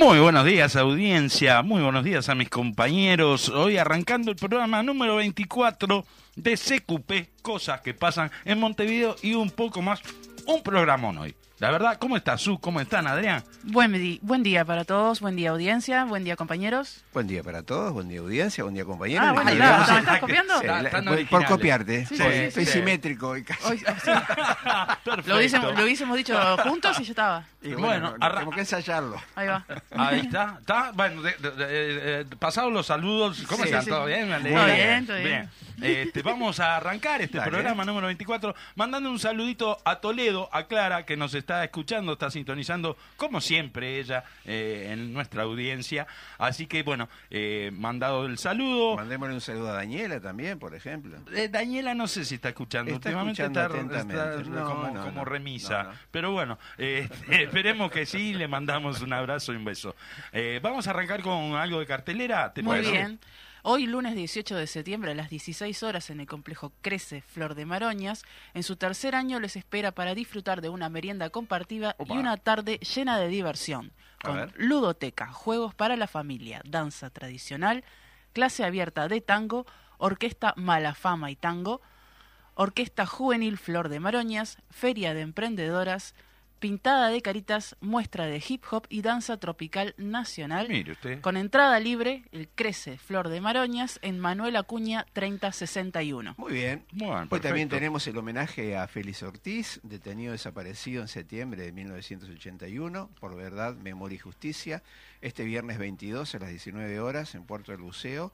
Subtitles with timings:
[0.00, 3.50] Muy buenos días audiencia, muy buenos días a mis compañeros.
[3.50, 6.06] Hoy arrancando el programa número 24
[6.36, 10.00] de CQP, cosas que pasan en Montevideo y un poco más,
[10.46, 11.34] un programón hoy.
[11.60, 12.58] La verdad, ¿cómo estás, Su?
[12.58, 13.44] ¿Cómo están, Adrián?
[13.64, 17.04] Buen, buen día para todos, buen día audiencia, buen día compañeros.
[17.12, 19.26] Buen día para todos, buen día audiencia, buen día compañeros.
[19.28, 20.58] Ah, bueno, claro, ¿me estás copiando?
[20.58, 22.72] Sí, la- Están por- copiarte, Sí, soy, sí, soy sí.
[22.72, 23.36] simétrico.
[23.36, 25.22] y casi- Hoy- sí, Perfecto.
[25.26, 27.44] lo, hubiésemos, lo hubiésemos dicho juntos y ya estaba.
[27.60, 29.16] y bueno, bueno, arra- tenemos que ensayarlo.
[29.34, 29.66] Ahí va.
[29.90, 30.92] Ahí está, está.
[30.92, 33.84] Bueno, de- de- de- eh, pasados los saludos, ¿cómo Sí, están?
[33.84, 33.90] sí.
[33.90, 34.28] ¿Todo bien?
[34.28, 34.64] Todo alegra.
[34.66, 35.50] bien, todo bien.
[35.82, 37.50] Este, vamos a arrancar este Dale.
[37.50, 42.30] programa número 24 mandando un saludito a Toledo, a Clara, que nos está escuchando, está
[42.30, 46.06] sintonizando, como siempre, ella eh, en nuestra audiencia.
[46.38, 48.96] Así que, bueno, eh, mandado el saludo.
[48.96, 51.16] Mandémosle un saludo a Daniela también, por ejemplo.
[51.34, 52.92] Eh, Daniela no sé si está escuchando.
[52.92, 54.42] Está Últimamente escuchando está, atentamente.
[54.42, 55.24] está No, como, no, como no.
[55.24, 55.82] remisa.
[55.84, 55.98] No, no.
[56.10, 58.34] Pero bueno, eh, esperemos que sí.
[58.34, 59.94] Le mandamos un abrazo y un beso.
[60.32, 62.52] Eh, vamos a arrancar con algo de cartelera.
[62.52, 62.92] ¿te Muy parece?
[62.92, 63.20] bien.
[63.62, 67.66] Hoy, lunes 18 de septiembre, a las 16 horas, en el complejo Crece Flor de
[67.66, 72.14] Maroñas, en su tercer año les espera para disfrutar de una merienda compartida Opa.
[72.14, 73.92] y una tarde llena de diversión,
[74.24, 77.84] con ludoteca, juegos para la familia, danza tradicional,
[78.32, 79.66] clase abierta de tango,
[79.98, 81.82] orquesta Mala Fama y Tango,
[82.54, 86.14] orquesta juvenil Flor de Maroñas, feria de emprendedoras,
[86.60, 90.68] pintada de caritas, muestra de hip hop y danza tropical nacional.
[90.68, 91.20] Mire usted.
[91.20, 96.34] Con entrada libre, el Crece Flor de Maroñas en Manuel Acuña 3061.
[96.36, 96.84] Muy bien.
[96.92, 103.10] Bueno, Hoy también tenemos el homenaje a Félix Ortiz, detenido desaparecido en septiembre de 1981
[103.18, 104.82] por verdad, memoria y justicia.
[105.20, 108.32] Este viernes 22 a las 19 horas en Puerto del Buceo.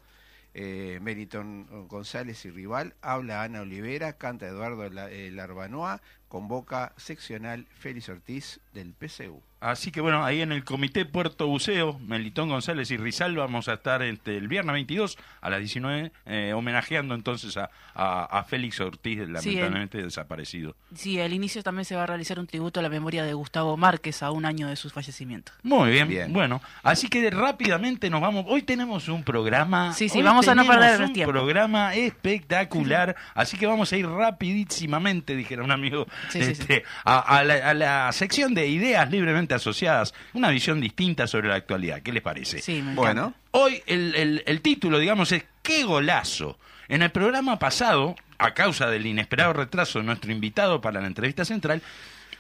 [0.59, 8.09] Eh, Meriton González y Rival, habla Ana Olivera, canta Eduardo eh, Larbanoa, convoca seccional Félix
[8.09, 9.43] Ortiz del PCU.
[9.59, 13.75] Así que bueno, ahí en el Comité Puerto Buceo, Melitón González y Rizal vamos a
[13.75, 18.79] estar este, el viernes 22 a las 19 eh, homenajeando entonces a, a, a Félix
[18.81, 20.77] Ortiz, lamentablemente desaparecido.
[20.95, 23.77] Sí, al inicio también se va a realizar un tributo a la memoria de Gustavo
[23.79, 25.53] Márquez a un año de su fallecimiento.
[25.63, 26.33] Muy bien, Bien.
[26.35, 28.45] bueno, así que rápidamente nos vamos.
[28.49, 29.95] Hoy tenemos un programa.
[29.95, 31.33] Sí, sí, vamos a no perder el un tiempo.
[31.33, 37.39] programa espectacular, así que vamos a ir rapidísimamente, dijera un amigo, Sí, sí, este, A,
[37.39, 42.03] a la, a la sección de ideas libremente asociadas, una visión distinta sobre la actualidad.
[42.03, 42.61] ¿Qué les parece?
[42.61, 42.95] Sí, me encanta.
[43.01, 46.59] Bueno, Hoy el, el- el título, digamos, es ¡Qué golazo!
[46.89, 51.45] En el programa pasado, a causa del inesperado retraso de nuestro invitado para la entrevista
[51.45, 51.81] central,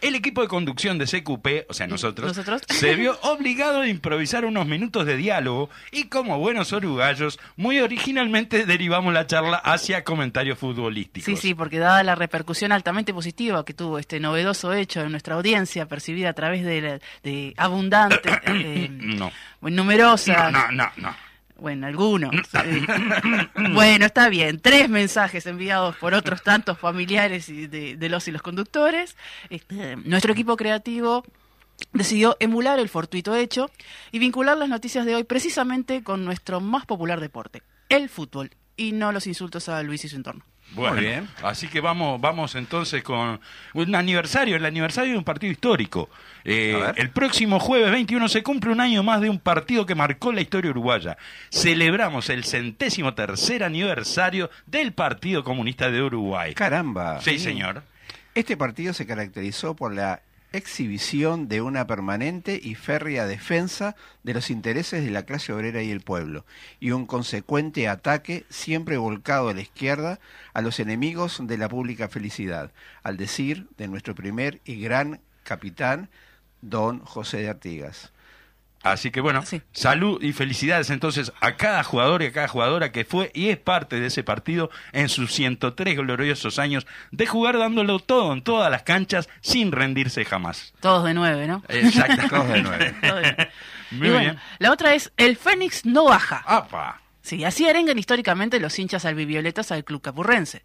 [0.08, 2.62] el equipo de conducción de CQP, o sea, nosotros, ¿Nosotros?
[2.68, 8.66] se vio obligado a improvisar unos minutos de diálogo y como buenos orugallos, muy originalmente
[8.66, 11.24] derivamos la charla hacia comentarios futbolísticos.
[11.24, 15.34] Sí, sí, porque dada la repercusión altamente positiva que tuvo este novedoso hecho en nuestra
[15.36, 19.30] audiencia, percibida a través de, la- de abundante, eh, No.
[19.60, 21.14] numerosa, No, no, no.
[21.58, 22.34] Bueno, algunos.
[22.34, 22.86] eh,
[23.72, 28.42] bueno, está bien, tres mensajes enviados por otros tantos familiares de, de los y los
[28.42, 29.16] conductores.
[29.50, 31.24] Este, nuestro equipo creativo
[31.92, 33.70] decidió emular el fortuito hecho
[34.12, 38.92] y vincular las noticias de hoy precisamente con nuestro más popular deporte, el fútbol, y
[38.92, 40.44] no los insultos a Luis y su entorno.
[40.72, 41.28] Bueno, Muy bien.
[41.42, 43.40] así que vamos, vamos entonces con
[43.72, 46.10] un aniversario, el aniversario de un partido histórico.
[46.44, 50.32] Eh, el próximo jueves 21 se cumple un año más de un partido que marcó
[50.32, 51.16] la historia uruguaya.
[51.50, 56.52] Celebramos el centésimo tercer aniversario del Partido Comunista de Uruguay.
[56.54, 57.20] caramba.
[57.22, 57.82] Sí, señor.
[58.34, 60.20] Este partido se caracterizó por la
[60.56, 65.90] exhibición de una permanente y férrea defensa de los intereses de la clase obrera y
[65.90, 66.44] el pueblo,
[66.80, 70.18] y un consecuente ataque siempre volcado a la izquierda
[70.52, 72.72] a los enemigos de la pública felicidad,
[73.02, 76.08] al decir de nuestro primer y gran capitán
[76.60, 78.12] don José de Artigas.
[78.92, 79.62] Así que bueno, Sí.
[79.72, 83.56] salud y felicidades entonces a cada jugador y a cada jugadora que fue y es
[83.58, 88.70] parte de ese partido en sus 103 gloriosos años de jugar dándolo todo en todas
[88.70, 90.72] las canchas sin rendirse jamás.
[90.80, 91.62] Todos de nueve, ¿no?
[91.68, 92.28] Exacto.
[92.30, 92.94] Todos de nueve.
[93.00, 93.50] Todos de nueve.
[93.90, 94.38] Muy y bueno, bien.
[94.58, 96.42] la otra es El Fénix no baja.
[96.46, 97.00] ¡Apa!
[97.22, 100.62] Sí, así arengan históricamente los hinchas albivioletas al club capurrense.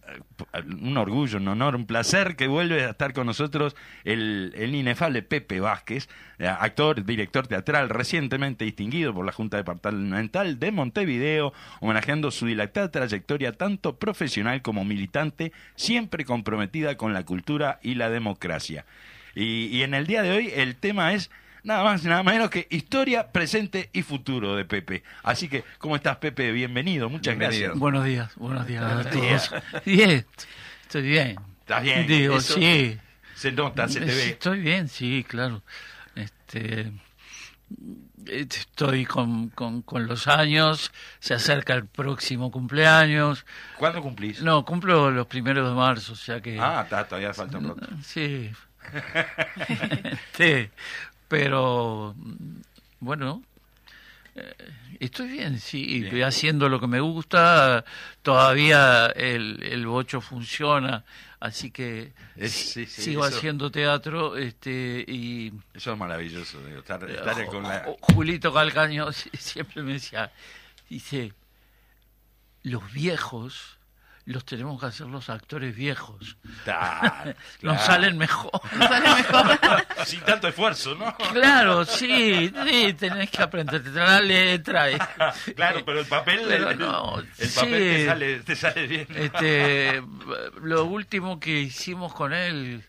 [0.80, 5.22] un orgullo, un honor, un placer que vuelve a estar con nosotros el, el inefable
[5.22, 6.08] Pepe Vázquez,
[6.38, 13.52] actor, director teatral, recientemente distinguido por la Junta Departamental de Montevideo, homenajeando su dilatada trayectoria
[13.52, 18.84] tanto profesional como militante, siempre comprometida con la cultura y la democracia.
[19.34, 21.30] Y en el día de hoy el tema es
[21.68, 25.04] nada más y nada menos que historia, presente y futuro de Pepe.
[25.22, 26.50] Así que, ¿cómo estás, Pepe?
[26.50, 27.66] Bienvenido, muchas Bienvenido.
[27.66, 27.78] gracias.
[27.78, 29.50] Buenos días, buenos días a todos.
[29.84, 30.26] Bien,
[30.82, 31.36] estoy bien.
[31.60, 32.06] ¿Estás bien?
[32.06, 32.98] Digo, Eso sí.
[33.34, 34.30] Se nota, se te ve.
[34.30, 35.62] Estoy bien, sí, claro.
[36.14, 36.90] Este,
[38.26, 43.44] estoy con, con, con los años, se acerca el próximo cumpleaños.
[43.76, 44.40] ¿Cuándo cumplís?
[44.40, 46.58] No, cumplo los primeros de marzo, o sea que...
[46.58, 47.86] Ah, está, todavía falta un rato.
[48.02, 48.50] Sí.
[50.36, 50.70] sí,
[51.28, 52.60] pero mm,
[53.00, 53.42] bueno,
[54.34, 54.54] eh,
[55.00, 56.04] estoy bien, sí, Bien.
[56.04, 57.84] estoy haciendo lo que me gusta,
[58.22, 61.04] todavía el, el bocho funciona,
[61.40, 66.80] así que Es- sí, sí, sigo eso- haciendo teatro este y Eso es maravilloso, digo,
[66.80, 67.84] estar, estar con la...
[67.84, 70.32] Ju- Julito Calcaño si- siempre me decía,
[70.88, 71.32] dice,
[72.62, 73.77] los viejos
[74.32, 76.36] los tenemos que hacer los actores viejos.
[76.64, 78.50] Claro, Nos salen mejor.
[80.04, 81.16] Sin tanto esfuerzo, ¿no?
[81.32, 84.90] Claro, sí, sí, tenés que aprenderte la letra.
[84.90, 84.98] y-
[85.54, 87.68] Claro, pero el papel, Pero el, no, el papel sí.
[87.70, 89.06] te, sale, te sale bien.
[89.14, 90.02] Este,
[90.62, 92.84] lo último que hicimos con él,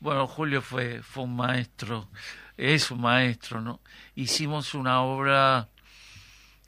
[0.00, 2.08] bueno, Julio fue, fue un maestro,
[2.56, 3.80] es un maestro, ¿no?
[4.14, 5.68] Hicimos una obra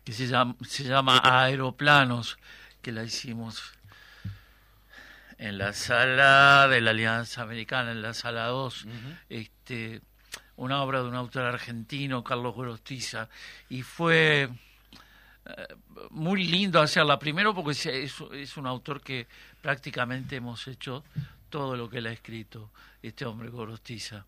[0.05, 2.39] que se llama, se llama Aeroplanos,
[2.83, 3.73] que la hicimos
[5.39, 8.87] en la sala de la Alianza Americana, en la sala 2,
[9.29, 10.01] este,
[10.57, 13.29] una obra de un autor argentino, Carlos Gorostiza,
[13.69, 14.49] y fue
[15.45, 15.67] eh,
[16.11, 19.27] muy lindo hacerla, primero porque es, es, es un autor que
[19.61, 21.05] prácticamente hemos hecho
[21.51, 22.71] todo lo que él ha escrito,
[23.03, 24.25] este hombre Gorostiza.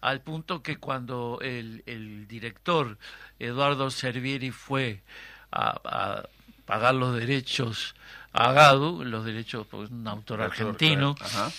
[0.00, 2.98] Al punto que cuando el, el director
[3.38, 5.02] Eduardo Servieri fue
[5.50, 6.28] a, a
[6.64, 7.94] pagar los derechos
[8.32, 11.50] a Gadu, los derechos, porque es un autor argentino, Ajá.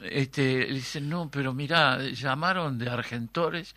[0.00, 3.74] este, le dice, no, pero mira, llamaron de Argentores,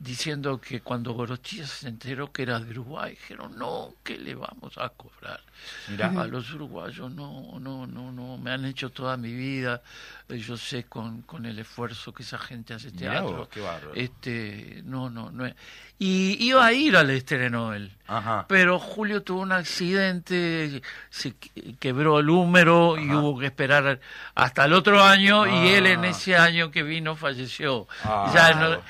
[0.00, 4.78] diciendo que cuando Gorochilla se enteró que era de Uruguay, dijeron, no, ¿qué le vamos
[4.78, 5.40] a cobrar?
[5.88, 6.08] Mirá.
[6.16, 9.82] A los uruguayos, no, no, no, no, me han hecho toda mi vida,
[10.28, 13.36] eh, yo sé con, con el esfuerzo que esa gente hace Mirá teatro.
[13.38, 13.60] vos, qué.
[13.96, 15.50] Este, no, no, no.
[15.98, 17.90] Y iba a ir al estreno él.
[18.06, 18.46] Ajá.
[18.48, 23.98] Pero Julio tuvo un accidente, se que- quebró el húmero y hubo que esperar
[24.36, 26.08] hasta el otro año y él en Ah.
[26.10, 27.88] ese año que vino falleció.
[28.04, 28.30] Ah.
[28.32, 28.80] Ya no-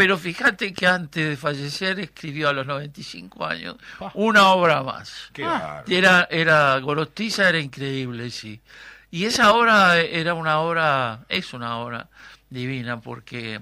[0.00, 3.76] pero fíjate que antes de fallecer escribió a los 95 años
[4.14, 5.28] una obra más.
[5.30, 5.84] Qué Ah.
[5.86, 8.62] Era, era Gorostiza era increíble, sí.
[9.10, 12.08] Y esa obra era una obra, es una obra
[12.48, 13.60] divina porque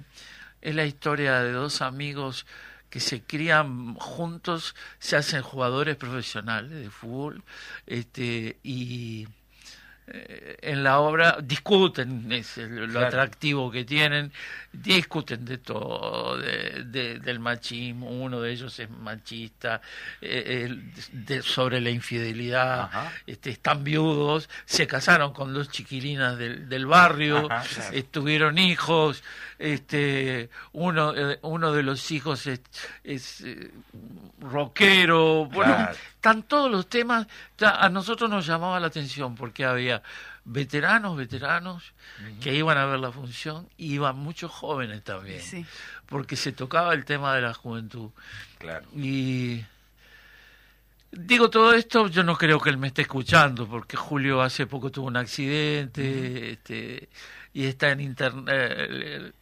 [0.62, 2.46] es la historia de dos amigos
[2.88, 7.42] que se crían juntos, se hacen jugadores profesionales de fútbol,
[7.84, 9.26] este, y
[10.62, 13.06] en la obra discuten es lo Claro.
[13.06, 14.32] atractivo que tienen,
[14.72, 19.80] discuten de todo, de, de- del machismo, uno de ellos es machista,
[20.20, 20.74] eh,
[21.12, 23.12] de- sobre la infidelidad, Ajá.
[23.26, 27.96] este, están viudos, se casaron con dos chiquilinas del, del barrio, Ajá, claro.
[27.96, 29.22] eh, tuvieron hijos,
[29.58, 32.60] este, uno, eh, uno de los hijos es,
[33.04, 33.70] es, eh,
[34.40, 35.96] rockero, bueno, Claro.
[36.14, 37.26] están todos los temas,
[37.58, 39.97] ya a nosotros nos llamaba la atención porque había
[40.44, 41.92] veteranos, veteranos
[42.40, 45.64] que iban a ver la función y iban muchos jóvenes también, Sí.
[46.06, 48.10] porque se tocaba el tema de la juventud.
[48.58, 48.86] Claro.
[48.94, 49.64] Y
[51.12, 54.90] digo todo esto, yo no creo que él me esté escuchando, porque Julio hace poco
[54.90, 57.08] tuvo un accidente, este,
[57.52, 58.48] y está en internet.
[58.48, 59.34] El,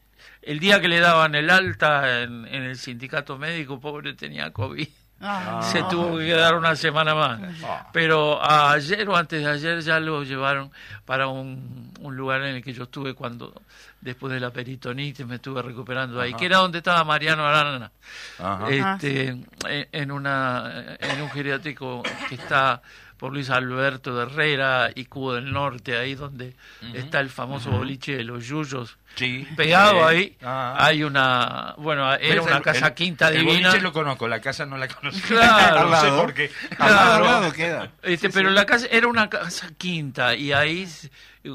[0.42, 4.88] el día que le daban el alta en, en el sindicato médico, pobre tenía COVID.
[5.20, 7.40] Ah, Se tuvo que quedar una semana más.
[7.64, 7.88] Ah.
[7.92, 10.70] Pero ayer o antes de ayer ya lo llevaron
[11.06, 13.52] para un, un lugar en el que yo estuve cuando,
[14.00, 16.38] después de la peritonitis, me estuve recuperando ahí, Ajá.
[16.38, 17.90] que era donde estaba Mariano Arana
[18.38, 18.68] Ajá.
[18.70, 19.46] este, en-
[19.90, 22.82] en una en un geriátrico que está
[23.16, 26.54] por Luis Alberto de Herrera y Cubo del Norte, ahí donde
[26.94, 28.96] está el famoso boliche de los Yuyos.
[29.14, 29.48] Sí.
[29.56, 30.14] Pegado Sí.
[30.16, 30.76] ahí Ah.
[30.78, 33.68] hay una, bueno, era una El- casa el- quinta el divina.
[33.70, 35.20] boliche lo conozco, la casa no la conozco.
[35.28, 35.88] Claro.
[35.88, 36.50] no sé por qué.
[36.72, 37.24] Al Claro.
[37.24, 37.90] lado queda.
[38.02, 40.86] Este, pero la casa era una casa quinta y ahí,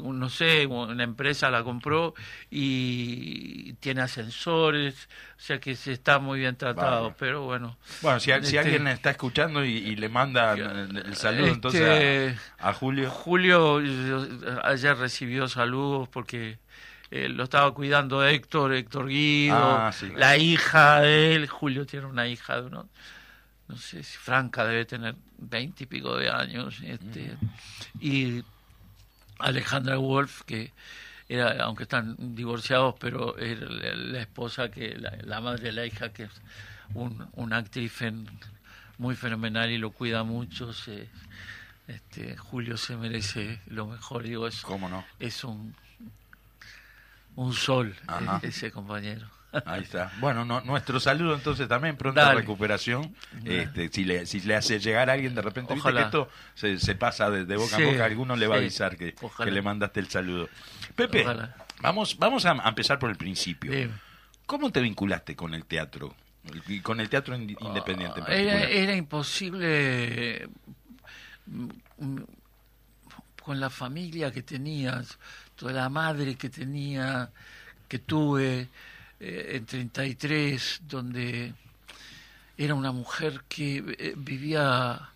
[0.00, 2.14] no sé, una empresa la compró
[2.50, 7.76] y tiene ascensores, o sea que se está muy bien tratado, pero bueno.
[8.00, 11.54] Bueno, si, si Este- alguien está escuchando y, y le manda el, el saludo Este-
[11.54, 13.10] entonces a, a Julio.
[13.10, 13.80] Julio
[14.64, 16.58] ayer recibió saludos porque
[17.10, 20.10] eh, lo estaba cuidando Héctor, Héctor Guido, Ah, sí.
[20.16, 22.86] la hija de él, Julio tiene una hija de unos,
[23.68, 27.36] no sé si Franca debe tener veinte y pico de años, este,
[28.00, 28.42] y
[29.42, 30.72] Alejandra Wolf, que
[31.28, 35.86] era, aunque están divorciados, pero era la, la esposa que, la, la madre de la
[35.86, 36.30] hija, que es
[36.94, 37.92] un, una actriz
[38.98, 41.08] muy fenomenal y lo cuida mucho, se,
[41.88, 45.04] este, Julio se merece lo mejor, digo, es, ¿Cómo no?
[45.18, 45.74] es un,
[47.36, 48.40] un sol Ajá.
[48.42, 49.26] e- ese compañero.
[49.66, 50.12] Ahí está.
[50.18, 52.40] Bueno, no- nuestro saludo entonces también, pronta Dale.
[52.40, 53.14] recuperación.
[53.44, 56.00] Este, si, le, si le hace llegar a alguien de repente, viste Ojalá.
[56.00, 58.58] que esto se, se pasa de, de boca Sí, a boca, alguno le va a
[58.58, 60.48] avisar que, le mandaste el saludo.
[60.94, 61.54] Pepe, Ojalá.
[61.80, 63.72] vamos, vamos a, empezar por el principio.
[64.46, 66.14] ¿Cómo te vinculaste con el teatro?
[66.82, 68.56] Con el teatro independiente en particular.
[68.56, 70.48] Era, era imposible
[71.46, 72.18] mm,
[73.42, 75.18] con la familia que tenías,
[75.56, 77.30] toda la madre que tenía,
[77.88, 78.68] que tuve
[79.22, 81.54] eh, en 33, donde
[82.58, 85.08] era una mujer que eh, vivía ah,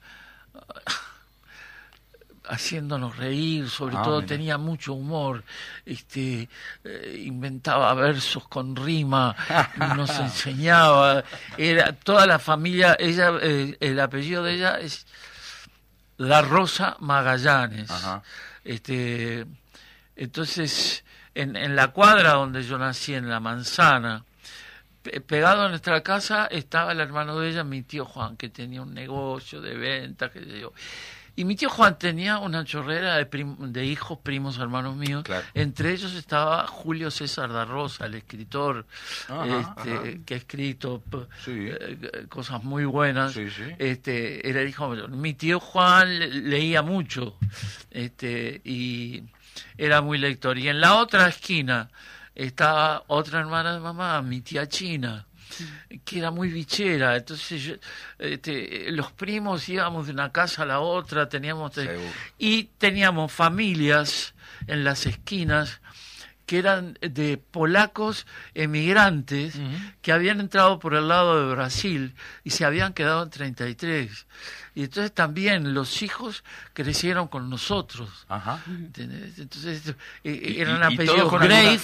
[2.49, 4.27] haciéndonos reír, sobre Ah, todo mira.
[4.29, 5.43] tenía mucho humor,
[5.85, 6.49] este
[6.85, 9.35] eh, inventaba versos con rima,
[9.97, 11.25] nos enseñaba,
[11.59, 15.07] era toda la familia, ella eh, el apellido de ella es
[16.19, 17.91] La Rosa Magallanes.
[17.91, 18.23] Ajá.
[18.65, 19.45] Este
[20.15, 21.05] entonces
[21.43, 24.25] en, en la cuadra donde yo nací en La Manzana,
[25.03, 28.83] pe- pegado a nuestra casa estaba el hermano de ella, mi tío Juan, que tenía
[28.83, 30.73] un negocio de venta, que yo.
[31.39, 35.23] Y mi tío Juan tenía una chorrera de, prim- de hijos, primos, hermanos míos.
[35.23, 35.45] Claro.
[35.53, 38.87] Entre ellos estaba Julio César da Rosa, el escritor,
[39.29, 39.45] Ajá,
[39.77, 40.03] este, ajá.
[40.25, 41.03] que ha escrito
[41.45, 41.69] Sí.
[41.71, 43.35] eh, cosas muy buenas.
[43.35, 43.65] Sí, sí.
[43.79, 45.11] Este, era el hijo mayor.
[45.11, 47.37] Mi tío Juan le- leía mucho
[47.91, 49.23] este, y
[49.79, 50.59] era muy lector.
[50.59, 51.91] Y en la otra esquina
[52.35, 55.27] estaba otra hermana de mamá, mi tía China,
[56.05, 57.17] que era muy bichera.
[57.17, 57.75] Entonces yo-
[58.19, 61.73] este, los primos íbamos de una casa a la otra, teníamos...
[61.75, 62.01] Seguro.
[62.39, 64.35] y teníamos familias
[64.67, 65.81] en las esquinas
[66.47, 69.55] que eran de polacos emigrantes
[70.03, 74.27] que habían entrado por el lado de Brasil y se habían quedado en 33.
[74.77, 78.11] Y entonces también los hijos crecieron con nosotros.
[78.29, 78.63] Ajá.
[78.95, 81.81] Entonces eh, eran apellidos alguna- Grave,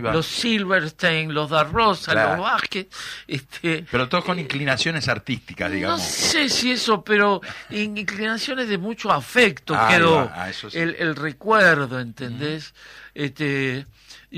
[0.00, 0.12] va.
[0.12, 2.36] los Silverstein, los da Rosa, Claro.
[2.36, 2.86] los Vázquez.
[3.26, 5.98] Este, Pero todos con inclinaciones artísticas, digamos.
[6.00, 10.78] no sé si eso, pero inclinaciones de mucho afecto Ahí quedó va, ah, eso sí.
[10.78, 12.74] el, el recuerdo, ¿entendés?
[13.12, 13.86] Este,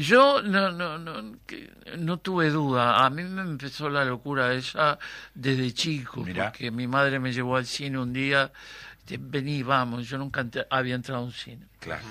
[0.03, 1.37] yo no, no, no,
[1.97, 3.05] no tuve duda.
[3.05, 4.99] A mí me empezó la locura esa
[5.35, 6.47] desde chico, Mirá.
[6.51, 8.53] porque mi madre me llevó al cine un día.
[9.09, 10.09] Vení, vamos.
[10.09, 11.67] Yo nunca había entrado a un cine.
[11.81, 12.05] Claro.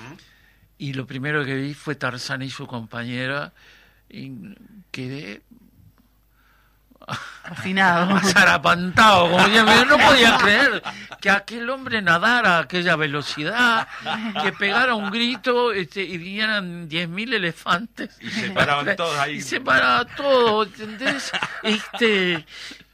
[0.79, 3.53] Y lo primero que vi fue Tarzán y su compañera.
[4.09, 4.31] Y
[4.91, 5.41] quedé
[7.43, 8.19] Afinado.
[8.23, 10.83] zarapantado, como ya me- no podía creer
[11.21, 13.87] que aquel hombre nadara a aquella velocidad,
[14.43, 18.17] que pegara un grito este, y vinieran 10.000 elefantes.
[18.21, 19.35] Y se paraban todos ahí.
[19.37, 21.31] Y se paraba todo, ¿entendés?
[21.63, 22.45] Este,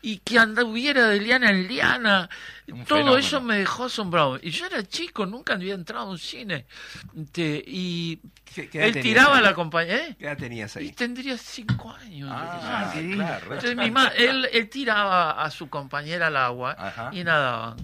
[0.05, 2.29] y que anduviera de liana en liana.
[2.67, 3.17] Un todo fenómeno.
[3.17, 4.37] eso me dejó asombrado.
[4.41, 6.65] Y yo era chico, nunca había entrado a un cine.
[7.35, 8.19] Y
[8.53, 9.43] ¿Qué- qué él tiraba ahí?
[9.43, 9.95] la compañía.
[10.07, 10.15] ¿eh?
[10.19, 10.91] ¿Qué edad tenías Y ahí?
[10.91, 12.29] tendría cinco años.
[12.31, 13.15] Ah, lindo.
[13.17, 13.45] claro.
[13.45, 17.09] Entonces mi ma- él, él tiraba a su compañera al agua Ajá.
[17.13, 17.77] y nadaban.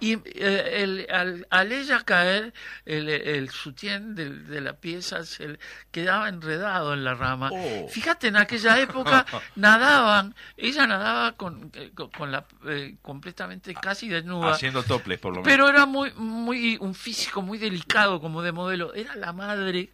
[0.00, 5.58] Y eh, el- al, al ella caer, el, el sutién de, de la pieza se
[5.90, 7.50] quedaba enredado en la rama.
[7.52, 7.88] Oh.
[7.88, 9.26] Fíjate, en aquella época
[9.56, 14.52] nadaban, ella nadaba con, eh, con, con la eh, completamente casi desnuda.
[14.52, 15.48] Haciendo toples, por lo menos.
[15.52, 18.94] Pero era muy, muy, un físico muy delicado como de modelo.
[18.94, 19.90] Era la madre,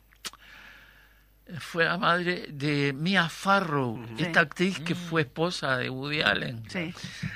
[1.58, 6.62] fue la madre de Mia Farrow, esta actriz que fue esposa de Woody Allen.
[6.70, 6.92] Sí.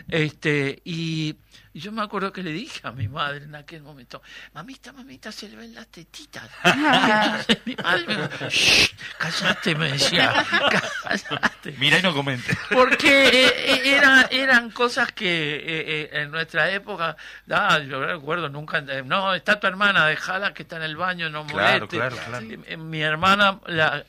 [0.09, 1.37] Este, y
[1.75, 4.23] y yo me acuerdo que le dije a mi madre en aquel momento,
[4.55, 6.49] mamita, mamita, se le ven las tetitas.
[6.65, 10.45] Entonces mi madre me dijo, "Shh, callate, me decía,
[11.03, 11.73] callate.
[11.79, 12.57] Mira y no comente.
[12.71, 17.17] Porque eh, eh, era, eran cosas que eh, eh, en nuestra época,
[17.51, 21.45] ah, yo recuerdo nunca, no, está tu hermana, dejala que está en el baño, no
[21.45, 21.87] moleste.
[21.89, 22.47] claro, claro.
[22.79, 24.05] Mi hermana, la,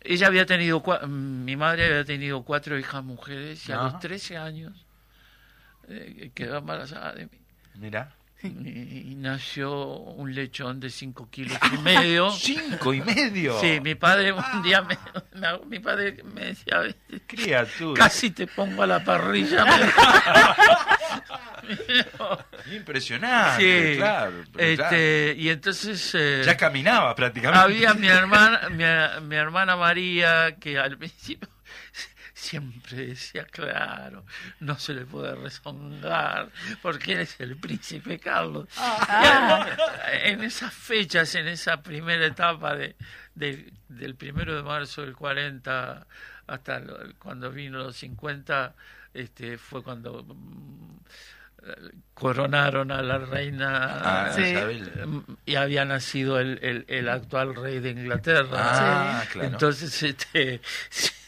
[0.00, 4.36] ella había tenido, cua- mi madre había tenido cuatro hijas mujeres y a los 13
[4.38, 4.72] años
[5.88, 7.38] eh, quedó embarazada de mí.
[7.76, 8.12] Mira.
[8.40, 12.30] Y, y nació un lechón de cinco kilos y medio.
[12.30, 13.58] Cinco y medio.
[13.60, 14.96] Sí, mi padre un día me,
[15.34, 16.82] me- mi padre me decía,
[17.26, 18.00] Criatura.
[18.04, 19.66] casi te pongo a la parrilla.
[22.72, 24.32] Impresionante, sí, claro.
[24.56, 27.64] este, y entonces eh, ya, caminaba prácticamente.
[27.64, 31.48] había mi hermana, mi, mi hermana María que al principio
[32.48, 34.24] siempre decía, claro,
[34.60, 36.50] no se le puede rezongar
[36.82, 38.68] porque él es el príncipe Carlos.
[38.76, 42.96] Y en esas fechas, en esa primera etapa de,
[43.34, 46.06] de- del primero de marzo del 40
[46.46, 46.82] hasta
[47.18, 48.74] cuando vino los 50,
[49.14, 50.98] este, fue cuando mm,
[52.14, 54.54] coronaron a la reina Ah, Sí.
[55.04, 58.48] Mm, y había nacido el, el, el actual rey de Inglaterra.
[59.20, 59.48] Ah, claro.
[59.48, 60.60] Entonces, este,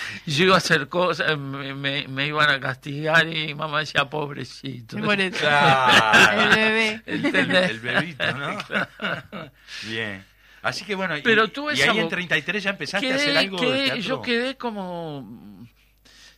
[0.26, 4.04] yo iba a hacer cosas, me, me- me iban a castigar y mi mamá decía,
[4.08, 4.96] pobrecito.
[5.38, 6.42] Claro.
[6.42, 7.02] El bebé.
[7.06, 7.70] ¿Entendés?
[7.70, 8.58] El bebito, ¿no?
[9.88, 10.24] Bien.
[10.62, 13.28] Así que bueno, y, Pero tú y ahí en vo- 33 ya empezaste a hacer
[13.28, 13.96] Quedé- algo de teatro.
[14.02, 15.66] yo quedé como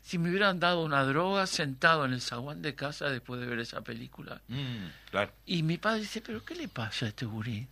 [0.04, 3.60] si me hubieran dado una droga sentado en el zaguán de casa después de ver
[3.60, 4.40] esa película.
[4.48, 5.32] Mm, claro.
[5.46, 7.66] Y mi padre dice, pero ¿qué le pasa a este gurí?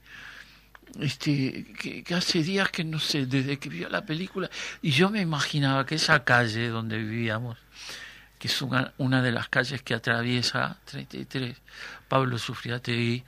[1.00, 4.50] Este, que, que hace días que no sé, desde que vio la película,
[4.82, 7.58] y yo me imaginaba que esa calle donde vivíamos,
[8.38, 11.56] que es una, una de las calles que atraviesa 33,
[12.08, 13.24] Pablo Sufriategui,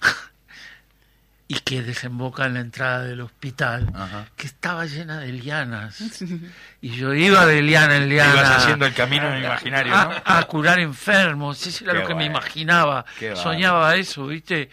[1.48, 4.26] y que desemboca en la entrada del hospital, Ajá.
[4.36, 5.98] que estaba llena de lianas.
[6.82, 8.32] Y yo iba de liana en liana.
[8.32, 9.98] Ibas haciendo el camino imaginario, ¿no?
[10.24, 13.04] a, a curar enfermos, eso era Qué lo que me imaginaba.
[13.18, 14.70] Qué Soñaba eso, ¿viste?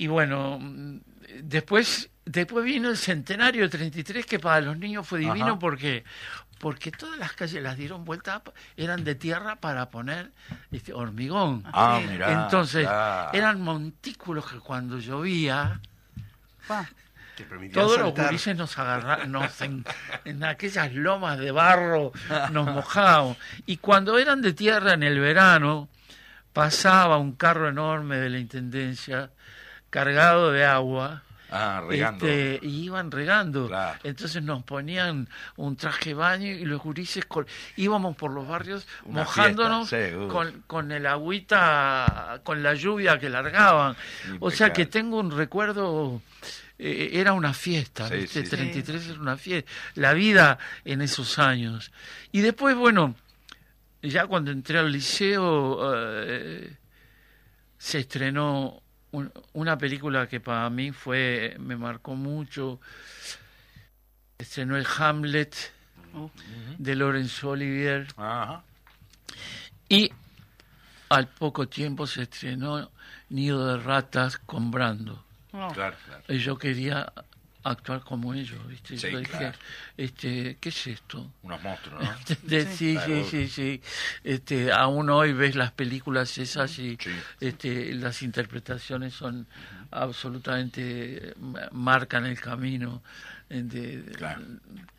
[0.00, 1.00] Y bueno, mm,
[1.42, 5.58] después después vino el centenario 33 que para los niños fue divino Ajá.
[5.58, 6.04] porque
[6.58, 8.42] porque todas las calles las dieron vuelta,
[8.78, 10.30] eran de tierra para poner
[10.72, 11.64] este hormigón.
[11.66, 12.44] Ah, mirá.
[12.44, 12.86] Entonces,
[13.32, 15.80] eran montículos que cuando llovía,
[16.66, 16.88] Pa.
[17.36, 19.84] Te permitía todos los gurises nos agarraban, nos en,
[20.24, 22.12] en aquellas lomas de barro
[22.52, 23.36] nos mojábamos.
[23.66, 25.88] Y cuando eran de tierra en el verano,
[26.54, 29.30] pasaba un carro enorme de la intendencia
[29.90, 31.22] cargado de agua
[31.52, 32.26] Ah, regando.
[32.28, 33.66] Este, y iban regando.
[33.66, 33.98] Claro.
[34.04, 37.24] Entonces nos ponían un traje de baño y los gurises
[37.76, 43.28] íbamos por los barrios Una mojándonos fiesta, con, con el agüita, con la lluvia que
[43.28, 43.96] largaban.
[44.38, 46.22] O sea que tengo un recuerdo,
[46.78, 48.40] eh, era una fiesta, Sí, ¿viste?
[48.44, 48.56] sí, sí.
[48.56, 51.90] 33 era una fiesta, la vida en esos años.
[52.30, 53.16] Y después, bueno,
[54.02, 55.80] ya cuando entré al liceo,
[56.24, 56.76] eh,
[57.76, 62.80] se estrenó un- una película que para mí fue, me marcó mucho.
[64.38, 65.54] Estrenó el Hamlet
[66.14, 66.30] Oh.
[66.78, 68.64] de Laurence Olivier Ajá.
[69.88, 70.10] y
[71.08, 72.90] al poco tiempo se estrenó
[73.28, 75.24] Nido de Ratas con Brando.
[75.52, 75.68] Oh.
[75.72, 76.24] Claro, claro.
[76.28, 77.12] Y yo quería
[77.62, 78.96] actuar como ellos, ¿viste?
[78.96, 79.56] Sí, yo claro.
[79.96, 81.30] este, ¿qué es esto?
[81.42, 82.10] Unos monstruos, ¿no?
[82.42, 83.24] De- sí, sí, Claro.
[83.30, 83.80] sí, sí.
[84.24, 87.10] Este, aún hoy ves las películas esas y Sí.
[87.40, 89.46] este, las interpretaciones son
[89.90, 91.34] absolutamente
[91.72, 93.02] marcan el camino.
[93.48, 94.42] de- Claro.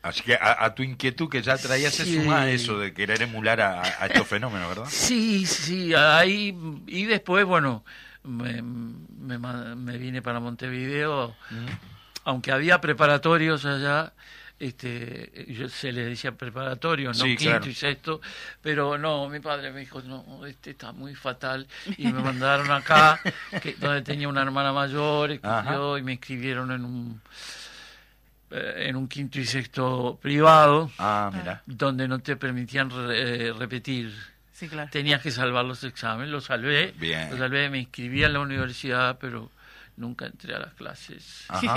[0.02, 3.60] Así que a, a tu inquietud que ya traías se suma eso de querer emular
[3.62, 4.84] a, a estos fenómenos, ¿verdad?
[4.90, 6.54] Sí, sí, ahí
[6.86, 7.82] y después, bueno,
[8.24, 11.34] me, me, me vine para Montevideo,
[12.24, 14.12] aunque había preparatorios allá,
[14.58, 17.66] este, yo se les decía preparatorios, no Sí, quinto claro.
[17.70, 18.20] y sexto,
[18.60, 23.18] pero no, mi padre me dijo, no, este está muy fatal, y me mandaron acá,
[23.60, 27.20] que, donde tenía una hermana mayor, yo, y me inscribieron en un
[28.50, 31.62] eh, en un quinto y sexto privado Ah, mira.
[31.66, 34.14] donde no te permitían re- eh, repetir
[34.52, 34.90] Sí, claro.
[34.92, 37.30] tenías que salvar los exámenes, los salvé, Bien.
[37.30, 39.50] los salvé, me inscribí en la universidad, pero
[39.96, 41.46] nunca entré a las clases.
[41.48, 41.76] Ajá.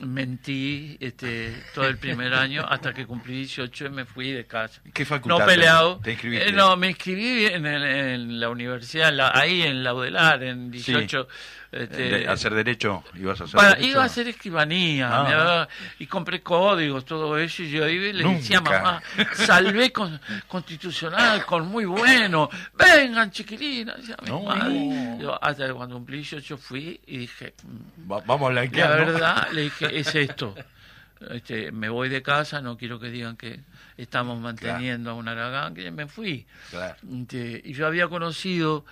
[0.00, 4.80] Mentí este, todo el primer año hasta que cumplí 18 y me fui de casa.
[4.92, 5.40] ¿Qué facultad?
[5.40, 6.00] No peleado.
[6.02, 6.48] ¿Te inscribiste?
[6.48, 11.28] Eh, no, me inscribí en, en la universidad, en la- ahí en Laudelar, en 18.
[11.72, 13.88] Este, hacer derecho, ibas a hacer para- derecho.
[13.88, 15.68] iba a hacer escribanía Ah.
[15.98, 18.82] y compré códigos, todo eso, y yo y le decía, Nunca.
[18.82, 19.02] mamá,
[19.34, 24.40] salvé con, constitucional, con muy bueno, vengan chiquilinas, decía mi No.
[24.42, 25.18] madre.
[25.20, 29.00] Yo, hasta que cuando cumplí 18 fui y dije, mm, Va- vamos a la blanquear,
[29.00, 29.06] ¿no?
[29.06, 30.54] verdad, le dije, es esto.
[31.30, 33.60] Este, me voy de casa, no quiero que digan que
[33.96, 36.44] estamos manteniendo a un Aragán, que me fui.
[36.70, 36.96] Claro.
[37.20, 38.84] Este, y yo había conocido,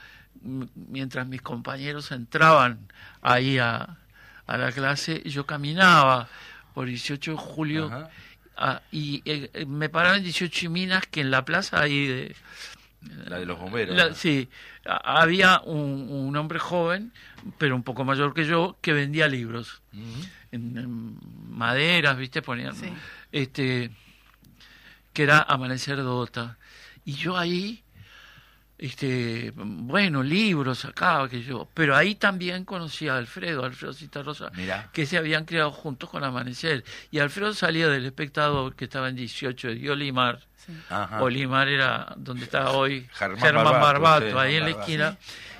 [0.42, 2.88] mientras mis compañeros entraban
[3.22, 3.98] ahí a,
[4.46, 6.28] a la clase, yo caminaba
[6.74, 8.10] por 18 de julio Ajá.
[8.56, 12.06] a- y eh, eh, me paraban en 18 y minas que en la plaza ahí
[12.06, 12.36] de...
[13.26, 13.96] La de los bomberos.
[13.96, 14.14] la- ¿no?
[14.14, 14.48] sí,
[14.86, 17.12] a- había un, un hombre joven,
[17.58, 19.80] pero un poco mayor que yo, que vendía libros
[20.52, 21.18] en, en
[21.50, 22.42] maderas, ¿viste?
[22.42, 22.92] Ponían, Sí.
[23.32, 23.90] este,
[25.12, 26.58] que era Amanecer Dota.
[27.06, 27.82] Y yo ahí,
[28.82, 34.88] este, bueno, libros sacaba que yo, pero ahí también conocí a Alfredo, Alfredo Citarrosa, Mirá.
[34.90, 36.82] que se habían creado juntos con Amanecer.
[37.10, 40.40] Y Alfredo salía del espectador que estaba en 18 de Olimar.
[41.20, 45.16] Olimar era donde está hoy Germán Germán, Barbato, Barbato, sí, ahí en la esquina.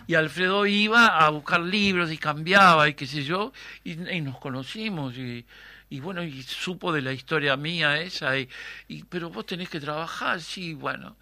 [0.06, 3.52] Y Alfredo iba a buscar libros y cambiaba y qué sé yo,
[3.84, 5.44] y, y nos conocimos y,
[5.90, 8.48] y bueno, y supo de la historia mía esa, y,
[8.88, 11.16] y- pero vos tenés que trabajar, sí, bueno.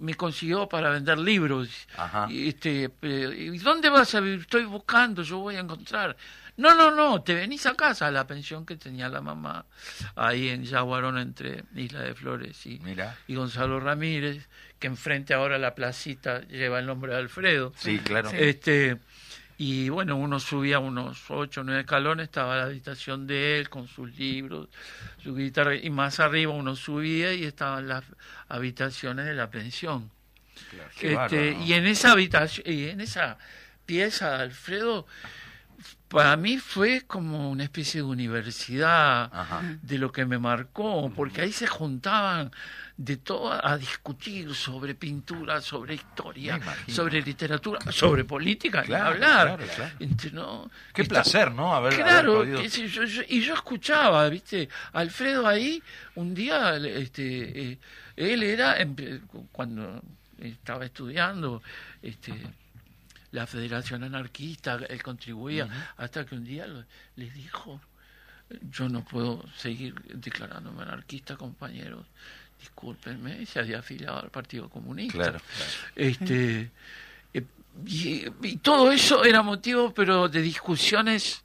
[0.00, 1.68] Me consiguió para vender libros.
[1.96, 2.26] Ajá.
[2.30, 4.40] Y, este, eh, ¿y dónde vas a vivir?
[4.40, 6.16] Estoy buscando, yo voy a encontrar.
[6.58, 9.64] No, no, no, te venís a casa a la pensión que tenía la mamá
[10.16, 13.16] ahí en Yaguarón entre Isla de Flores y, Mira.
[13.28, 14.48] y Gonzalo Ramírez,
[14.80, 17.72] que enfrente ahora la placita lleva el nombre de Alfredo.
[17.76, 18.30] Sí, claro.
[18.32, 18.98] Este,
[19.60, 23.88] y bueno, uno subía unos ocho o nueve escalones, estaba la habitación de él con
[23.88, 24.68] sus libros,
[25.22, 28.04] su guitarra, y más arriba uno subía y estaban las
[28.48, 30.10] habitaciones de la pensión.
[31.00, 33.38] Este, y en esa habitación, y en esa
[33.86, 35.06] pieza Alfredo,
[36.08, 39.62] para mí fue como una especie de universidad Ajá.
[39.82, 42.50] de lo que me marcó, porque ahí se juntaban
[42.96, 46.58] de todo a discutir sobre pintura, sobre historia,
[46.88, 49.56] sobre literatura, sobre política, Claro, hablar.
[49.58, 49.94] claro, claro.
[50.32, 50.70] ¿no?
[50.92, 51.72] Qué Está- placer, ¿no?
[51.74, 54.68] Haber, haber Claro, podido- qué sé yo, yo- y yo escuchaba, ¿viste?
[54.94, 55.80] Alfredo ahí,
[56.16, 57.78] un día, este, eh,
[58.18, 58.76] él era,
[59.52, 60.02] cuando
[60.40, 61.62] estaba estudiando,
[62.02, 62.34] este,
[63.32, 66.84] la Federación Anarquista, él contribuía, hasta que un día lo-
[67.16, 67.80] les dijo,
[68.70, 72.06] yo no puedo seguir declarándome anarquista, compañeros,
[72.58, 75.18] discúlpenme, se había afiliado al Partido Comunista.
[75.18, 75.70] Claro, claro.
[75.94, 76.70] Este,
[77.34, 77.44] eh,
[77.86, 81.44] y, y todo eso era motivo, pero de discusiones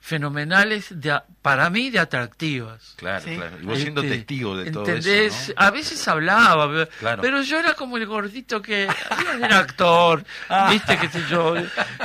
[0.00, 2.94] fenomenales, de, a- para mí, de atractivas.
[2.96, 3.36] Claro, Sí.
[3.36, 3.56] claro.
[3.60, 5.34] Y vos siendo Este, testigo de todo ¿entendés?
[5.34, 5.62] eso, ¿no?
[5.66, 7.22] A veces hablaba, pero- Claro.
[7.22, 8.88] pero yo era como el gordito que
[9.42, 10.68] era actor, Ah.
[10.72, 11.54] viste, qué sé yo.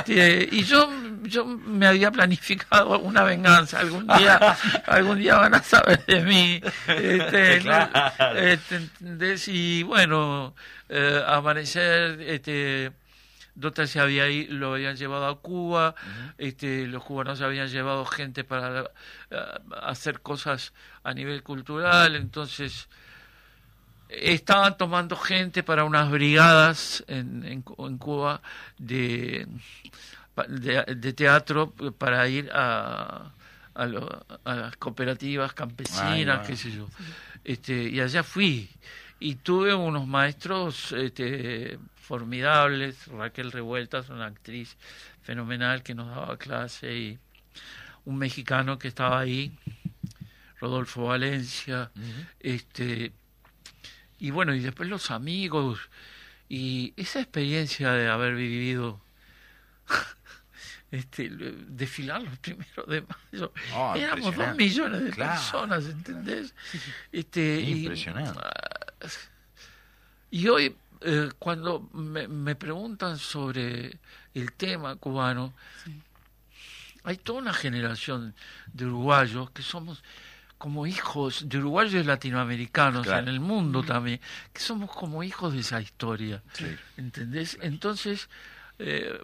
[0.06, 0.90] Y yo
[1.26, 3.80] yo me había planificado una venganza.
[3.80, 4.38] Algún día,
[4.86, 6.60] algún día van a saber de mí.
[6.86, 7.88] Este, ¿no?
[8.36, 9.48] Este, ¿entendés?
[9.48, 10.54] Y bueno,
[10.90, 12.92] eh, amanecer, este,
[13.54, 15.94] Dota se había lo habían llevado a Cuba,
[16.38, 18.90] este, los cubanos habían llevado gente para
[19.30, 19.36] eh,
[19.82, 20.72] hacer cosas
[21.04, 22.88] a nivel cultural, entonces
[24.08, 28.40] estaban tomando gente para unas brigadas en, en, en Cuba
[28.78, 29.46] de,
[30.48, 33.30] de, de teatro para ir a,
[33.74, 36.88] a, lo- a las cooperativas campesinas, qué sé yo.
[37.44, 38.68] Este, y allá fui
[39.20, 43.06] y tuve unos maestros este, formidables.
[43.08, 44.76] Raquel Revueltas, una actriz
[45.22, 47.18] fenomenal que nos daba clase y
[48.04, 49.56] un mexicano que estaba ahí,
[50.60, 51.90] Rodolfo Valencia,
[52.40, 53.12] este
[54.18, 55.80] y bueno, y después los amigos
[56.48, 59.00] y esa experiencia de haber vivido
[60.90, 63.52] este desfilar los primeros de mayo.
[63.72, 65.32] Ah, Éramos dos millones de Claro.
[65.32, 66.54] personas, ¿entendés?
[67.10, 68.38] Este, y- Impresionante.
[70.30, 73.98] y hoy, eh, cuando me, me preguntan sobre
[74.34, 75.52] el tema cubano,
[77.04, 78.34] hay toda una generación
[78.72, 80.02] de uruguayos que somos
[80.56, 83.22] como hijos de uruguayos latinoamericanos Claro.
[83.24, 84.20] en el mundo también,
[84.52, 86.42] que somos como hijos de esa historia.
[86.54, 86.74] Sí.
[86.96, 87.58] ¿Entendés?
[87.60, 88.30] Entonces,
[88.78, 89.20] eh,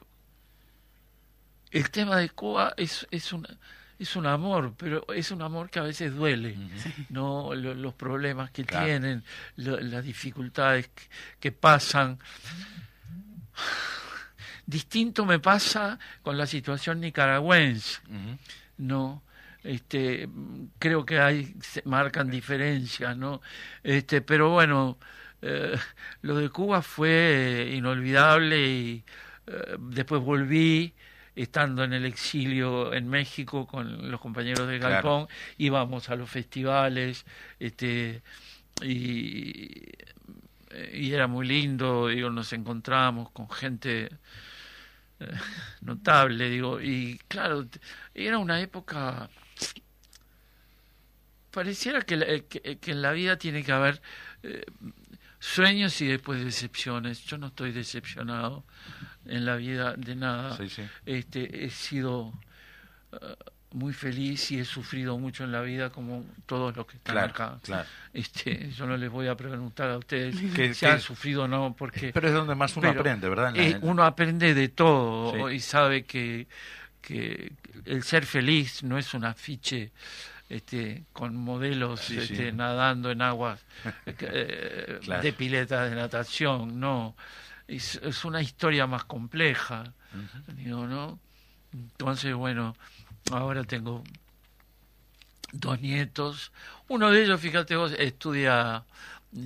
[1.70, 3.46] el tema de Cuba es, es, un,
[4.00, 6.56] es un amor, pero es un amor que a veces duele,
[7.10, 7.54] ¿no?
[7.54, 8.86] Lo- los problemas que Claro.
[8.86, 9.22] tienen,
[9.56, 11.02] lo- las dificultades que,
[11.38, 12.18] que pasan.
[14.66, 18.00] Distinto me pasa con la situación nicaragüense.
[18.78, 19.22] ¿no?
[19.62, 20.26] Este,
[20.78, 23.42] creo que hay, se marcan diferencias, ¿no?
[23.82, 24.96] Este, pero bueno,
[25.42, 25.76] eh,
[26.22, 27.10] lo de Cuba fue
[27.68, 29.04] eh, inolvidable y
[29.46, 30.94] eh, después volví
[31.42, 34.94] estando en el exilio en México con los compañeros de Claro.
[34.94, 37.24] Galpón, íbamos a los festivales,
[37.58, 38.22] este,
[38.82, 39.82] y,
[40.92, 44.10] y era muy lindo, digo, nos encontramos con gente
[45.20, 45.26] eh,
[45.82, 47.66] notable, digo, y claro,
[48.14, 49.28] era una época
[51.50, 54.00] pareciera que, la- eh, que, que en la vida tiene que haber
[54.42, 54.64] eh,
[55.38, 57.24] sueños y después decepciones.
[57.24, 58.64] Yo no estoy decepcionado
[59.26, 60.56] en la vida de nada.
[60.56, 60.82] Sí, sí.
[61.06, 62.32] Este, he sido
[63.12, 63.16] eh,
[63.72, 67.30] muy feliz y he sufrido mucho en la vida como todos los que están Claro,
[67.30, 67.58] acá.
[67.62, 67.88] claro.
[68.12, 71.74] Este, yo no les voy a preguntar a ustedes Que- si han sufrido o no,
[71.78, 73.54] porque Pero es donde más uno aprende, ¿verdad?
[73.54, 75.54] La- uno aprende de todo Sí.
[75.54, 76.48] y sabe que,
[77.00, 77.52] que
[77.84, 79.92] el ser feliz no es un afiche
[80.48, 82.32] este, con modelos Sí, sí.
[82.32, 83.64] este, nadando en aguas
[84.06, 85.22] eh, Claro.
[85.22, 87.14] de pileta de natación, no.
[87.76, 89.84] Es, es una historia más compleja,
[90.56, 91.18] digo, ¿no?
[91.72, 92.76] Entonces, bueno,
[93.30, 94.02] ahora tengo
[95.52, 96.52] dos nietos.
[96.88, 98.82] Uno de ellos, fíjate vos, estudia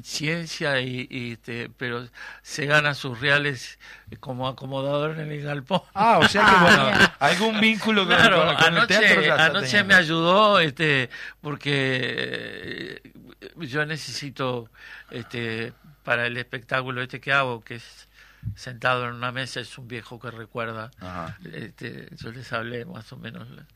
[0.03, 2.09] ciencia y, y, este, pero
[2.41, 3.79] se gana sus reales
[4.21, 5.83] como acomodador en el galpón.
[5.93, 9.67] Ah, o sea que, bueno, algún vínculo con, Claro, con- con el anoche, teatro anoche
[9.67, 9.89] teniendo.
[9.89, 11.11] me ayudó este
[11.43, 13.13] porque eh,
[13.59, 14.71] yo necesito
[15.11, 18.09] este para el espectáculo este que hago que es
[18.55, 21.39] sentado en una mesa es un viejo que recuerda Ajá.
[21.45, 23.67] este yo les hablé más o menos la-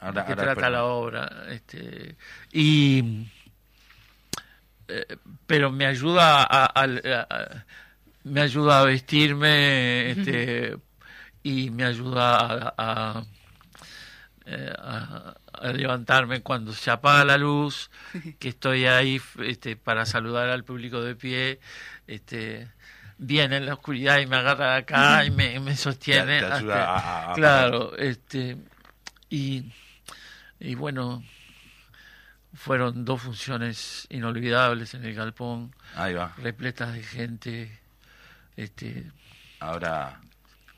[0.00, 2.16] Ahora- de qué trata la obra este
[2.52, 3.26] y
[4.88, 7.64] eh, pero me ayuda a, a- a-
[8.24, 10.76] me ayuda a vestirme este
[11.42, 13.24] y me ayuda
[14.46, 17.90] eh, a- a levantarme cuando se apaga la luz
[18.38, 21.60] que estoy ahí este, para saludar al público de pie
[22.06, 22.68] este
[23.18, 26.94] viene en la oscuridad y me agarra acá y me, me sostiene Te- te ayuda
[26.94, 26.98] hasta- a-
[27.28, 28.56] a- a- claro este
[29.30, 29.72] y
[30.60, 31.22] y bueno
[32.54, 36.32] fueron dos funciones inolvidables en el galpón Ahí va.
[36.38, 37.80] repletas de gente
[38.56, 39.10] este
[39.60, 40.20] Ahora,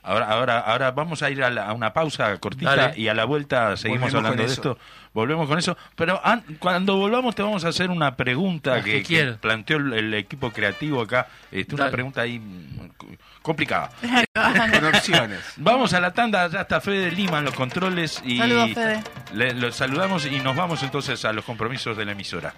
[0.03, 2.99] ahora, ahora, ahora vamos a ir a, la- a una pausa cortita Dale.
[3.01, 4.79] y a la vuelta seguimos Volvemos hablando de esto.
[5.16, 5.79] Volvemos con eso.
[5.94, 9.38] Pero an- cuando volvamos te vamos a hacer una pregunta que que, que quieras.
[9.38, 11.26] planteó el, el equipo creativo acá.
[11.50, 11.92] Este, una Dale.
[11.94, 12.90] pregunta ahí mm,
[13.40, 13.90] complicada.
[14.35, 15.40] Con opciones.
[15.57, 19.02] Vamos a la tanda, ya está Fede Lima en los controles y Saludos, Fede.
[19.33, 22.52] le- los saludamos y nos vamos entonces a los compromisos de la emisora.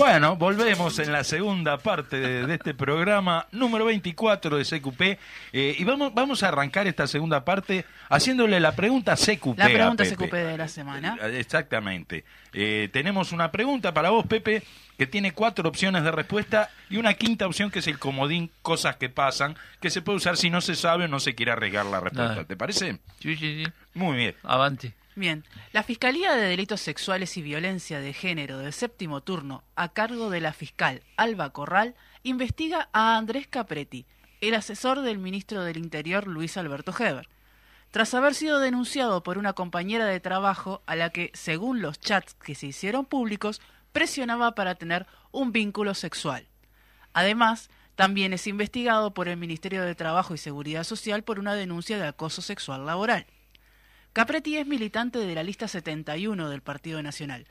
[0.00, 5.00] Bueno, volvemos en la segunda parte de, de este programa número 24 de CQP
[5.52, 9.58] eh, y vamos, vamos a arrancar esta segunda parte haciéndole la pregunta CQP.
[9.58, 10.16] La a pregunta Pepe.
[10.16, 11.18] CQP de la semana.
[11.20, 12.24] Eh, Exactamente.
[12.54, 14.62] Eh, tenemos una pregunta para vos, Pepe,
[14.96, 18.96] que tiene cuatro opciones de respuesta y una quinta opción que es el comodín cosas
[18.96, 21.84] que pasan, que se puede usar si no se sabe o no se quiere arriesgar
[21.84, 22.36] la respuesta.
[22.36, 22.46] Dale.
[22.46, 22.92] ¿Te parece?
[23.20, 23.72] Sí, sí, sí.
[23.92, 24.34] Muy bien.
[24.44, 24.94] Avante.
[25.16, 30.30] Bien, la Fiscalía de Delitos Sexuales y Violencia de Género del séptimo turno, a cargo
[30.30, 34.06] de la fiscal Alba Corral, investiga a Andrés Capretti,
[34.40, 37.28] el asesor del ministro del Interior Luis Alberto Heber,
[37.90, 42.34] tras haber sido denunciado por una compañera de trabajo a la que, según los chats
[42.34, 46.46] que se hicieron públicos, presionaba para tener un vínculo sexual.
[47.12, 51.98] Además, también es investigado por el Ministerio de Trabajo y Seguridad Social por una denuncia
[51.98, 53.26] de acoso sexual laboral.
[54.12, 57.46] Capretti es militante de la lista 71 del Partido Nacional,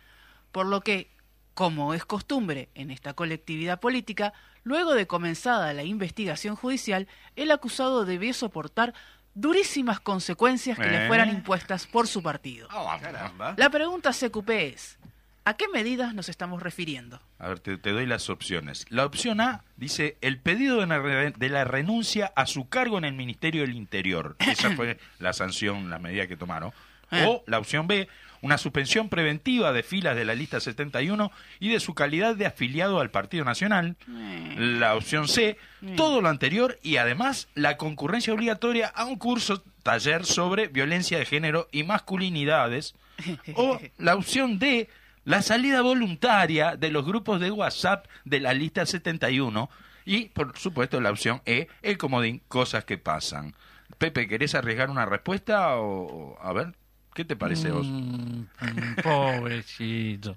[0.52, 1.10] por lo que,
[1.54, 8.04] como es costumbre en esta colectividad política, luego de comenzada la investigación judicial, el acusado
[8.04, 8.93] debió soportar
[9.34, 11.08] durísimas consecuencias que le ¿Eh?
[11.08, 12.67] fueran impuestas por su partido.
[12.67, 13.54] Caramba.
[13.58, 15.00] La pregunta CQP es,
[15.45, 17.21] ¿a qué medidas nos estamos refiriendo?
[17.39, 18.86] A ver, te, te doy las opciones.
[18.89, 22.97] La opción A dice el pedido de la, re- de la renuncia a su cargo
[22.97, 24.36] en el Ministerio del Interior.
[24.39, 26.71] Esa fue la sanción, la medida que tomaron.
[27.12, 27.25] Eh.
[27.28, 28.08] O la opción B,
[28.41, 32.99] una suspensión preventiva de filas de la lista 71 y de su calidad de afiliado
[32.99, 33.95] al Partido Nacional.
[34.08, 35.58] Eh, La opción C,
[35.97, 41.25] todo lo anterior y además la concurrencia obligatoria a un curso taller sobre violencia de
[41.25, 42.93] género y masculinidades.
[43.56, 44.88] O la opción D,
[45.30, 49.70] la salida voluntaria de los grupos de WhatsApp de la lista 71.
[50.04, 53.54] Y, por supuesto, la opción E, el comodín, cosas que pasan.
[54.00, 56.74] Pepe, ¿querés arriesgar una respuesta o, a ver,
[57.13, 57.86] qué te parece vos?
[57.86, 60.36] Mm, mm, pobrecito.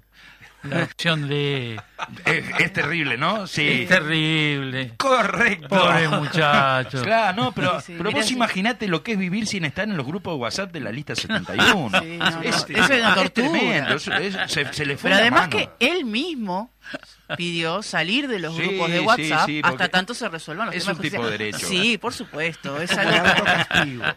[0.63, 1.79] La opción de...
[2.25, 3.47] Es, es terrible, ¿no?
[3.47, 3.67] Sí.
[3.83, 4.93] Es terrible.
[4.97, 5.67] Correcto.
[5.67, 7.01] Pobre muchacho.
[7.03, 9.97] Claro, no, pero, Sí, sí, pero vos imaginate lo que es vivir sin estar en
[9.97, 11.99] los grupos de WhatsApp de la lista 71.
[12.01, 13.49] Sí, no, no, Es- eso es una tortura.
[13.49, 15.57] tremendo, es- es- se, se le fue Pero la además mano.
[15.57, 16.72] que él mismo
[17.37, 20.83] pidió salir de los Sí, grupos de WhatsApp sí, hasta tanto se resuelvan los es
[20.83, 21.67] temas un tipo de derecho.
[21.67, 22.79] Sí, por supuesto.
[22.81, 23.23] Es algo.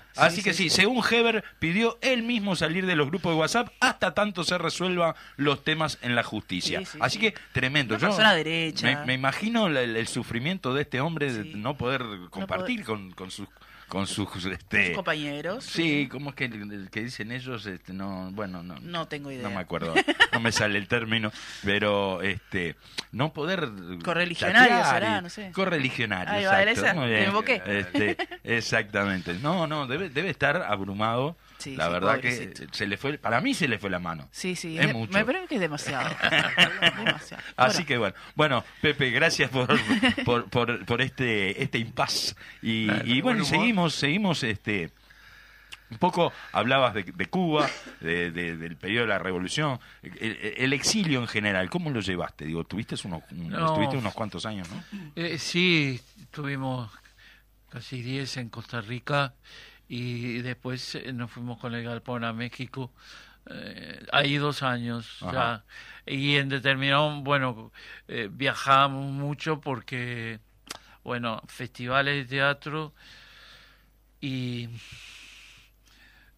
[0.16, 3.68] Así Sí, que sí, según Heber, pidió él mismo salir de los grupos de WhatsApp
[3.80, 6.80] hasta tanto se resuelvan los temas en la justicia.
[6.80, 7.20] Sí, sí, Así sí.
[7.20, 7.94] que tremendo.
[7.94, 8.86] Una Yo persona derecha.
[8.86, 13.10] Me, me imagino el, el sufrimiento de este hombre de no poder compartir poder- con,
[13.12, 13.48] con sus
[13.88, 15.64] con sus este, sus compañeros.
[15.64, 16.50] Sí, ¿cómo es que,
[16.90, 17.66] que dicen ellos?
[17.66, 18.76] Este, no, bueno, no.
[18.80, 19.42] No tengo idea.
[19.42, 19.94] No me acuerdo,
[20.32, 21.30] no me sale el término,
[21.64, 22.76] pero este,
[23.12, 23.68] no poder
[24.04, 25.50] Correligionario será, no sé.
[25.52, 27.28] Correligionario, Ahí va, exacto, esa, muy me bien.
[27.28, 27.62] invoqué.
[27.66, 29.34] Este, exactamente.
[29.34, 31.36] No, no, debe, debe estar abrumado.
[31.58, 34.28] Sí, la sí, verdad que se le fue, para mí se le fue la mano.
[34.30, 34.78] Sí, sí.
[34.78, 35.12] Es de- mucho.
[35.12, 36.08] Me parece que es demasiado.
[37.04, 37.42] demasiado.
[37.56, 39.68] Así Bueno, que bueno, bueno, Pepe, gracias por,
[40.24, 42.36] por, por, por este, este impas.
[42.62, 44.90] Y, Claro, y bueno, seguimos, seguimos, este,
[45.90, 47.68] un poco hablabas de, de Cuba,
[48.00, 52.44] de- de- del periodo de la revolución, el, el exilio en general, ¿cómo lo llevaste?
[52.44, 53.66] Digo, tuviste unos, No.
[53.68, 54.82] estuviste unos cuantos años, ¿no?
[55.16, 56.90] Eh, sí, tuvimos
[57.70, 59.34] casi 10 en Costa Rica
[59.88, 62.92] y después eh, nos fuimos con el galpón a México.
[63.48, 65.64] Eh, ahí dos años ya.
[66.06, 67.72] Y en determinado, bueno,
[68.08, 70.40] eh, viajábamos mucho porque,
[71.04, 72.92] bueno, festivales de teatro
[74.20, 74.68] y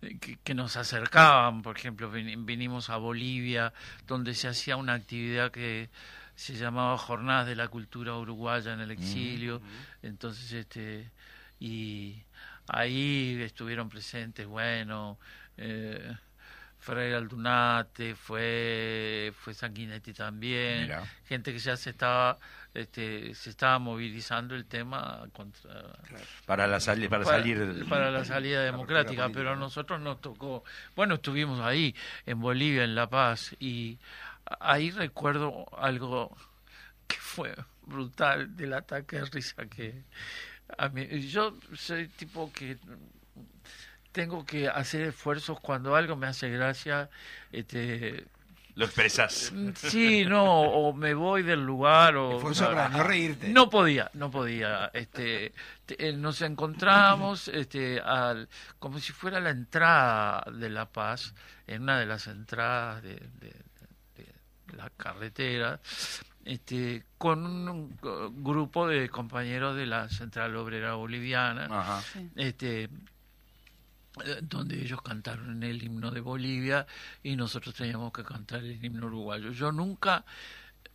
[0.02, 3.72] eh, que, que nos acercaban, por ejemplo, vin- vinimos a Bolivia,
[4.06, 5.88] donde se hacía una actividad que
[6.34, 9.60] se llamaba Jornadas de la Cultura Uruguaya en el Exilio,
[10.02, 11.10] entonces, este,
[11.58, 12.22] y
[12.68, 15.18] ahí estuvieron presentes, bueno,
[15.56, 16.14] eh,
[16.80, 20.88] Freire Aldunate, fue, fue Sanguinetti también,
[21.26, 22.38] gente que ya se estaba,
[22.72, 25.72] este, se estaba movilizando el tema contra
[26.46, 27.84] Para, la sali- para, salir.
[27.88, 29.62] para la salida democrática, pero a ¿no?
[29.62, 30.62] nosotros nos tocó,
[30.94, 31.94] bueno, estuvimos ahí
[32.26, 33.98] en Bolivia, en La Paz, y
[34.60, 36.36] ahí recuerdo algo
[37.08, 40.04] que fue brutal del ataque de risa que
[40.76, 42.76] a mí, yo soy tipo que
[44.12, 47.08] tengo que hacer esfuerzos cuando algo me hace gracia,
[47.52, 48.24] este
[48.74, 49.52] Lo expresas.
[49.76, 53.48] sí, no, o me voy del lugar o Esfuerzo para no reírte.
[53.48, 54.90] no podía, no podía.
[54.94, 55.52] Este,
[55.86, 61.34] te- eh, nos encontramos, este, al, como si fuera la entrada de La Paz,
[61.66, 63.54] en una de las entradas de, de-
[64.16, 65.80] de la carretera,
[66.44, 67.96] este, con un,
[68.42, 72.02] grupo de compañeros de la Central Obrera Boliviana, Ajá.
[72.36, 72.90] este, eh,
[74.42, 76.86] donde ellos cantaron el himno de Bolivia
[77.22, 79.52] y nosotros teníamos que cantar el himno uruguayo.
[79.52, 80.24] Yo nunca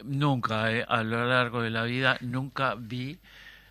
[0.03, 3.19] nunca, eh, a lo largo de la vida, nunca vi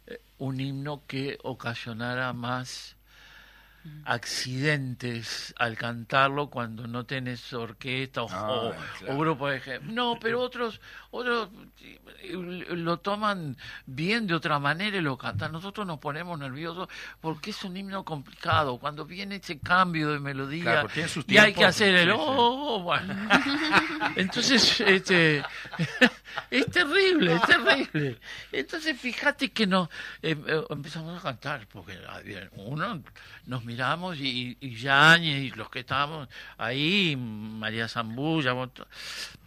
[0.07, 2.97] eh, un himno que ocasionara más
[4.05, 9.15] accidentes al cantarlo cuando no tenés orquesta o, Ah, o- claro.
[9.15, 9.87] o grupo de gente.
[9.93, 10.81] No, pero otros,
[11.11, 11.49] otros
[12.31, 13.57] lo toman
[13.87, 15.53] bien de otra manera y lo cantan.
[15.53, 16.89] Nosotros nos ponemos nerviosos
[17.21, 18.79] porque es un himno complicado.
[18.79, 23.15] Cuando viene ese cambio de melodía Claro, sus y hay que hacer el oh, bueno.
[24.17, 25.45] Entonces, este,
[26.51, 28.19] es terrible, es terrible.
[28.51, 29.89] Entonces, fíjate que nos
[30.23, 31.99] eh, eh, empezamos a cantar, porque
[32.57, 33.03] uno
[33.47, 38.55] nos miramos y, y Yáñez y los que estábamos ahí, María Zambulla,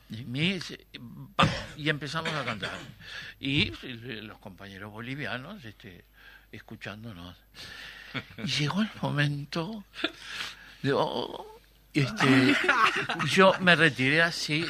[0.09, 2.71] y, empezamos a cantar.
[3.39, 3.71] Y
[4.21, 6.05] los compañeros bolivianos este,
[6.51, 7.35] escuchándonos.
[8.37, 9.83] Y llegó el momento
[10.81, 11.59] de, oh,
[11.93, 12.55] este,
[13.31, 14.65] yo me retiré así,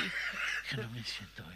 [0.70, 1.55] que no me siento bien.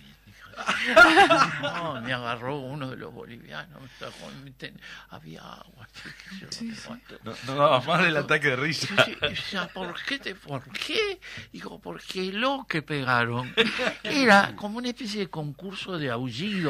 [1.61, 4.79] No, me agarró uno de los bolivianos, me trajo, me ten-
[5.09, 5.87] había agua,
[6.41, 6.47] no.
[7.55, 8.87] No, más del ataque de risa.
[9.21, 11.19] O sea, ¿por qué te, por qué?
[11.51, 13.53] Digo, porque lo que pegaron
[14.03, 16.69] era como una especie de concurso de aullido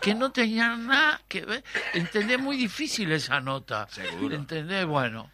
[0.00, 1.64] que no tenía nada que ver.
[1.94, 3.86] Entendés muy difícil esa nota.
[3.90, 4.34] Seguro.
[4.34, 4.84] ¿Entendés?
[4.86, 5.30] Bueno.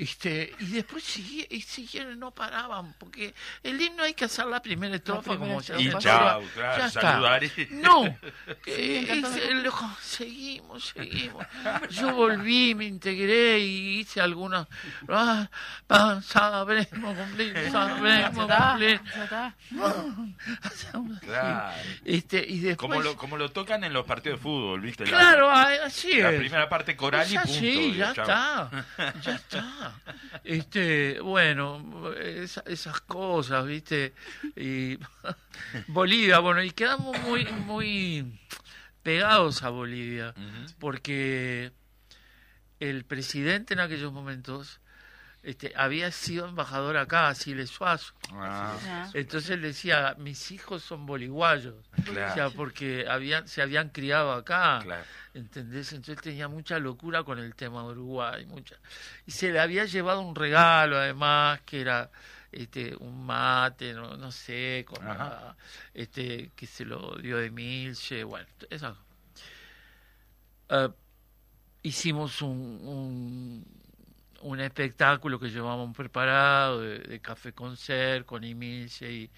[0.00, 4.62] Este, y después sigui- y siguieron, no paraban, porque el himno hay que hacer la
[4.62, 5.82] primera estrofa primera como se estrofa.
[5.82, 7.00] Y hace chao, claro, Ya está.
[7.02, 8.06] saludar y- No,
[8.66, 9.70] eh, es- el-
[10.00, 11.44] seguimos, seguimos.
[11.90, 14.66] Yo volví, me integré y hice algunas.
[15.08, 15.48] Ah,
[15.90, 19.00] ah, sabremos cumplir, Ya sabremos está, cumplir.
[19.14, 19.54] ya está.
[21.20, 21.72] Claro.
[22.04, 22.88] Este, y después.
[22.90, 25.04] Como lo, como lo tocan en los partidos de fútbol, ¿viste?
[25.04, 26.38] La- Claro, ah, así La, es.
[26.40, 27.58] primera parte coral y Ya punto.
[27.60, 28.70] sí, ya chao.
[28.70, 29.89] está, ya está.
[30.44, 34.14] Este, bueno, esa- esas cosas, ¿viste?
[34.56, 34.98] Y
[35.88, 38.38] Bolivia, bueno, y quedamos muy, muy
[39.02, 40.34] pegados a Bolivia,
[40.78, 41.72] porque
[42.80, 44.80] el presidente en aquellos momentos
[45.42, 48.12] este, había sido embajador acá, Siles Suazo.
[48.32, 49.10] Ah, Ya.
[49.14, 51.74] Entonces él decía, mis hijos son boliguayos,
[52.04, 52.30] Claro.
[52.30, 54.80] o sea, porque habían, se habían criado acá.
[54.82, 55.04] claro.
[55.32, 55.92] ¿Entendés?
[55.92, 58.44] Entonces tenía mucha locura con el tema de Uruguay.
[58.46, 58.76] Mucha.
[59.26, 62.10] Y se le había llevado un regalo, además, que era
[62.52, 65.56] este un mate, no, no sé, con la-
[65.94, 68.96] este que se lo dio de Milche, bueno, eso.
[70.68, 70.88] Eh,
[71.82, 72.50] hicimos un,
[72.82, 73.64] un,
[74.40, 79.30] un espectáculo que llevábamos preparado de, de café concert con Emilce y,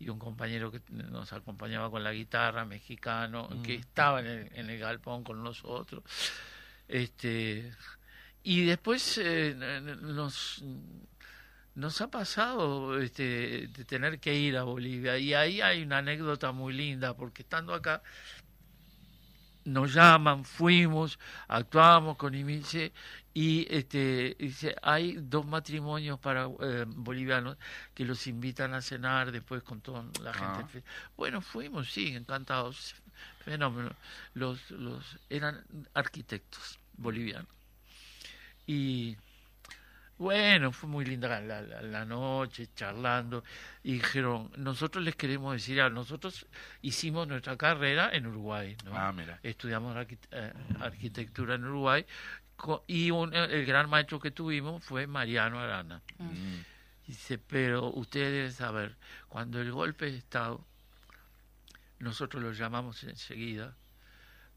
[0.00, 4.70] y un compañero que nos acompañaba con la guitarra mexicano que estaba en el, en
[4.70, 6.02] el galpón con nosotros.
[6.88, 7.70] Este
[8.42, 9.54] y después eh,
[10.00, 10.64] nos
[11.74, 15.18] nos ha pasado este, de tener que ir a Bolivia.
[15.18, 18.02] Y ahí hay una anécdota muy linda porque estando acá
[19.64, 22.92] nos llaman, fuimos, actuamos con Imilce
[23.32, 27.56] y este dice hay dos matrimonios para eh, bolivianos
[27.94, 30.82] que los invitan a cenar después con toda la gente.
[30.84, 31.10] Ah.
[31.16, 32.94] Bueno, fuimos, sí, encantados,
[33.44, 33.90] fenómeno.
[34.34, 35.62] Los, los eran
[35.94, 37.48] arquitectos bolivianos
[38.66, 39.16] y
[40.18, 43.42] bueno, fue muy linda la, la- la noche, charlando,
[43.82, 46.46] y dijeron, nosotros les queremos decir, a nosotros
[46.82, 48.94] hicimos nuestra carrera en Uruguay, ¿no?
[48.94, 49.40] Ah, mira.
[49.42, 49.96] estudiamos
[50.32, 52.04] eh, arquitectura en Uruguay,
[52.86, 56.02] y un- el gran maestro que tuvimos fue Mariano Arana.
[56.18, 56.60] Mm.
[57.06, 58.96] Dice, pero ustedes deben saber,
[59.28, 60.64] cuando el golpe de Estado,
[61.98, 63.74] nosotros lo llamamos enseguida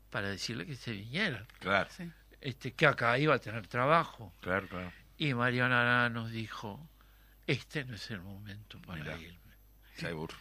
[0.09, 2.09] para decirle que se viniera, Claro, Sí.
[2.41, 4.33] este, que acá iba a tener trabajo.
[4.41, 4.91] claro, claro.
[5.17, 6.87] Y Mariano Arana nos dijo,
[7.47, 9.17] este no es el momento para Mirá.
[9.17, 9.39] irme.
[9.95, 10.35] Seguro.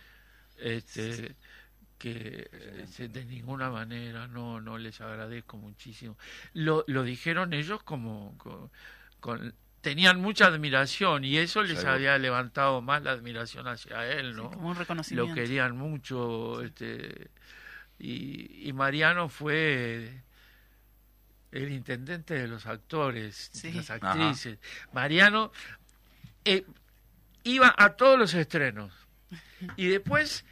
[0.56, 1.34] Este,
[2.02, 2.50] que
[2.82, 6.18] este, de ninguna manera no no les agradezco muchísimo.
[6.52, 8.70] Lo, lo dijeron ellos como con,
[9.20, 11.92] con- tenían mucha admiración y eso les Seguro.
[11.94, 14.50] había levantado más la admiración hacia él, ¿no?
[14.50, 15.28] Como un reconocimiento.
[15.28, 17.30] lo querían mucho este
[18.00, 20.22] y, y Mariano fue
[21.52, 23.70] el intendente de los actores Sí.
[23.70, 24.58] de las actrices
[24.92, 25.52] Mariano
[26.44, 26.64] eh,
[27.44, 28.92] iba a todos los estrenos
[29.76, 30.44] y después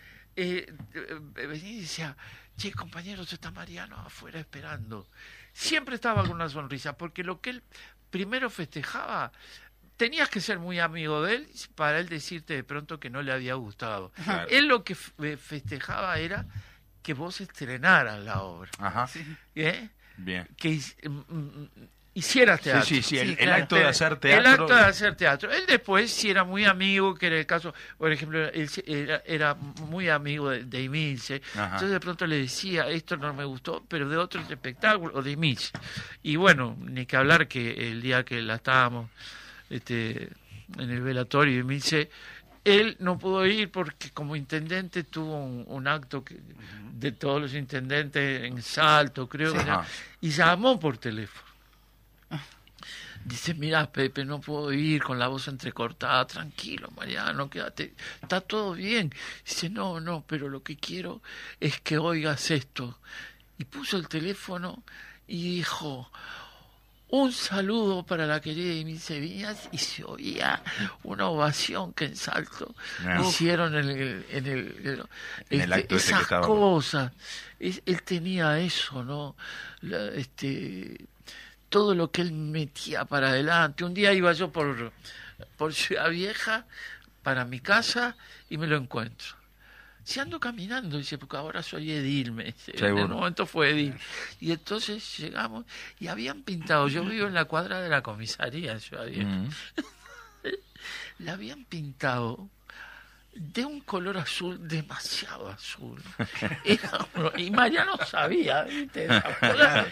[0.42, 2.16] eh, eh, venía y decía
[2.56, 5.08] che compañeros está Mariano afuera esperando
[5.52, 7.62] siempre estaba con una sonrisa porque lo que él
[8.10, 9.32] primero festejaba
[9.96, 13.32] tenías que ser muy amigo de él para él decirte de pronto que no le
[13.32, 14.48] había gustado Claro.
[14.50, 16.46] él lo que f- festejaba era
[17.02, 18.70] que vos estrenaras la obra.
[18.78, 19.08] Ajá.
[19.54, 19.88] ¿eh?
[20.18, 20.46] Bien.
[20.58, 21.68] Que is- mm, mm,
[22.12, 22.82] hiciera teatro.
[22.84, 23.62] Sí, sí, sí, el, Sí, el claro.
[23.62, 24.50] acto de hacer El teatro.
[24.64, 25.52] acto de hacer teatro.
[25.52, 29.54] Él después sí era muy amigo, que era el caso, por ejemplo, él era, era
[29.54, 30.84] muy amigo de, de.
[30.84, 35.32] Entonces de pronto le decía, esto no me gustó, pero de otro espectáculo, o de
[35.32, 35.70] Emilce.
[36.22, 39.08] Y bueno, ni que hablar que el día que la estábamos
[39.68, 40.28] este,
[40.78, 42.10] en el velatorio de Emilce,
[42.64, 46.36] él no pudo ir porque como intendente tuvo un, un acto que,
[46.92, 49.58] de todos los intendentes en Salto, creo, Sí.
[49.64, 51.49] que y llamó por teléfono.
[53.24, 58.72] Dice, mira, Pepe, no puedo ir con la voz entrecortada, tranquilo, Mariano, quédate, está todo
[58.72, 59.12] bien.
[59.44, 61.20] Dice, no, no, pero lo que quiero
[61.60, 62.98] es que oigas esto.
[63.58, 64.82] Y puso el teléfono
[65.28, 66.10] y dijo,
[67.08, 70.62] un saludo para la querida Emilce Viñas y se oía
[71.02, 73.20] una ovación que en Salto Ah.
[73.22, 75.06] hicieron en el, en el,
[75.50, 77.12] En el este, acto ese que esas cosas.
[77.58, 79.36] Es- él tenía eso, ¿no?
[79.82, 81.04] La- este,
[81.70, 83.84] todo lo que él metía para adelante.
[83.84, 84.92] Un día iba yo por,
[85.56, 86.66] por Ciudad Vieja
[87.22, 88.16] para mi casa
[88.50, 89.40] y me lo encuentro.
[90.02, 92.72] Si ando caminando, dice, porque ahora soy Edil, me dice.
[92.76, 93.94] En el momento fue Edil.
[94.40, 95.64] Y entonces llegamos
[96.00, 99.48] y habían pintado, yo vivo en la cuadra de la comisaría en Ciudad Vieja, Mm.
[101.20, 102.48] la habían pintado
[103.32, 106.02] de un color azul demasiado azul.
[106.64, 107.06] Era
[107.36, 109.08] y Mariano sabía, ¿viste?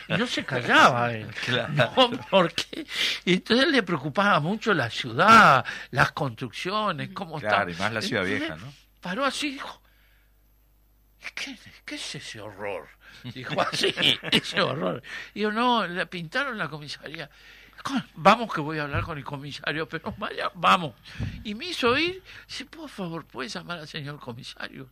[0.09, 1.29] No se callaba él.
[1.45, 1.73] Claro.
[1.97, 2.87] No, porque
[3.25, 7.71] y entonces le preocupaba mucho la ciudad, las construcciones, cómo Claro, estaba.
[7.71, 8.73] y más la ciudad Entonces, vieja, ¿no?
[9.01, 9.83] Paró así y dijo,
[11.35, 12.89] ¿qué, qué es ese horror?
[13.35, 13.93] Dijo así,
[14.31, 15.03] ese horror.
[15.35, 17.29] Y yo, no, le pintaron la comisaría.
[17.83, 20.95] "Con- Vamos que voy a hablar con el comisario, pero vaya, vamos.
[21.45, 24.89] Y me hizo ir, dice, por favor, ¿puedes llamar al señor comisario?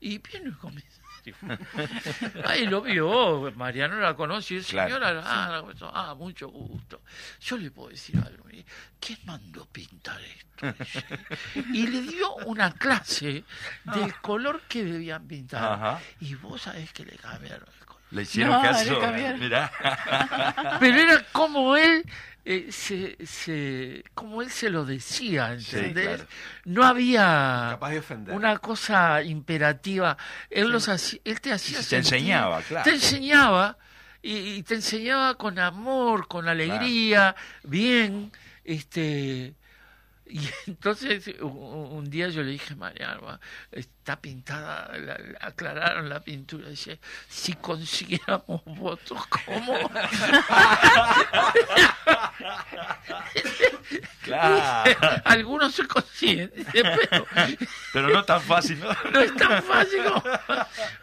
[0.00, 1.02] Y viene el comisario.
[2.44, 5.62] Ahí lo vio, Mariano la conoce, y dice, Claro, señora, ah,
[5.92, 7.00] ah, mucho gusto.
[7.40, 8.44] Yo le puedo decir algo.
[9.00, 10.84] ¿Quién mandó pintar esto?
[11.72, 13.44] Y le dio una clase
[13.84, 15.72] del color que debían pintar.
[15.72, 16.00] Ajá.
[16.20, 17.85] Y vos sabés que le cambiaron el.
[18.10, 19.00] Le hicieron No, caso.
[19.38, 19.70] Mirá.
[20.80, 22.04] Pero era como él
[22.44, 26.06] eh, se, se, como él se lo decía, ¿entendés?
[26.18, 26.26] claro.
[26.64, 28.34] No había Capaz de ofender.
[28.34, 30.16] una cosa imperativa.
[30.50, 32.84] Él, los hacía- él te hacía Te sentir- enseñaba, claro.
[32.84, 33.76] Te enseñaba
[34.22, 37.34] y, y te enseñaba con amor, con alegría,
[37.64, 38.30] bien,
[38.64, 39.54] este
[40.28, 43.38] y entonces un día yo le dije, Mariano,
[43.70, 46.98] está pintada, la- la- aclararon la pintura, dice,
[47.28, 49.78] si consiguiéramos votos, ¿cómo?
[54.22, 54.60] Claro.
[55.24, 57.26] Algunos se consiguen, dice, pero
[57.92, 58.88] Pero no tan fácil, ¿no?
[59.12, 60.22] no es tan fácil como...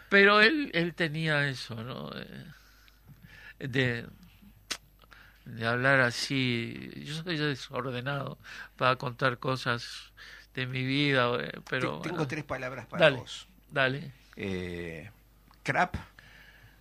[0.08, 2.10] Pero él, él tenía eso, ¿no?
[3.58, 4.06] De,
[5.44, 6.90] de hablar así.
[6.96, 8.38] Yo soy desordenado
[8.76, 10.12] para contar cosas
[10.54, 11.98] de mi vida, eh, pero...
[11.98, 13.48] Te- Tengo bueno, tres palabras para dale, vos.
[13.70, 14.12] dale.
[14.36, 15.10] Eh,
[15.62, 15.96] Crap,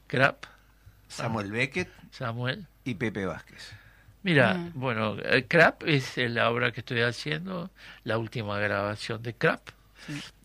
[0.07, 0.45] Crap,
[1.07, 2.65] Samuel Beckett Samuel.
[2.83, 3.71] y Pepe Vázquez.
[4.23, 4.71] Mira, Mm.
[4.75, 7.71] bueno, eh, Crap es la obra que estoy haciendo,
[8.03, 9.69] la última grabación de Crap.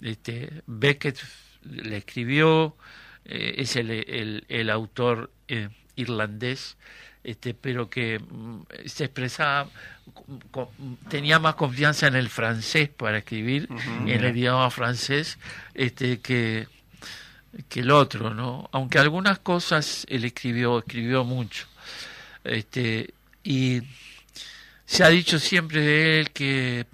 [0.01, 1.19] Este, Beckett
[1.63, 2.77] le escribió,
[3.25, 6.77] eh, es el, el, el autor eh, irlandés,
[7.25, 9.69] este, pero que mm, se expresaba,
[11.09, 13.69] tenía más confianza en el francés para escribir,
[14.07, 15.39] en el idioma francés,
[15.75, 16.69] este, que,
[17.69, 18.69] que el otro, ¿no?
[18.73, 21.67] Aunque algunas cosas él escribió, escribió mucho.
[22.45, 23.13] Este,
[23.43, 23.83] y
[24.85, 26.87] se ha dicho siempre de él que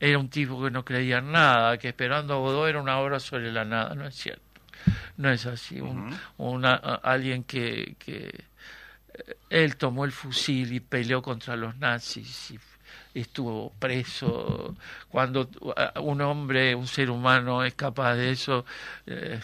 [0.00, 3.18] era un tipo que no creía en nada, que esperando a Godot era una obra
[3.18, 4.42] sobre la nada, no es cierto.
[5.16, 5.80] No es así.
[5.80, 8.44] Un, una, alguien que, que
[9.50, 12.52] él tomó el fusil y peleó contra los nazis
[13.14, 14.76] y estuvo preso.
[15.08, 18.64] Cuando uh, un hombre, un ser humano es capaz de eso,
[19.06, 19.40] eh,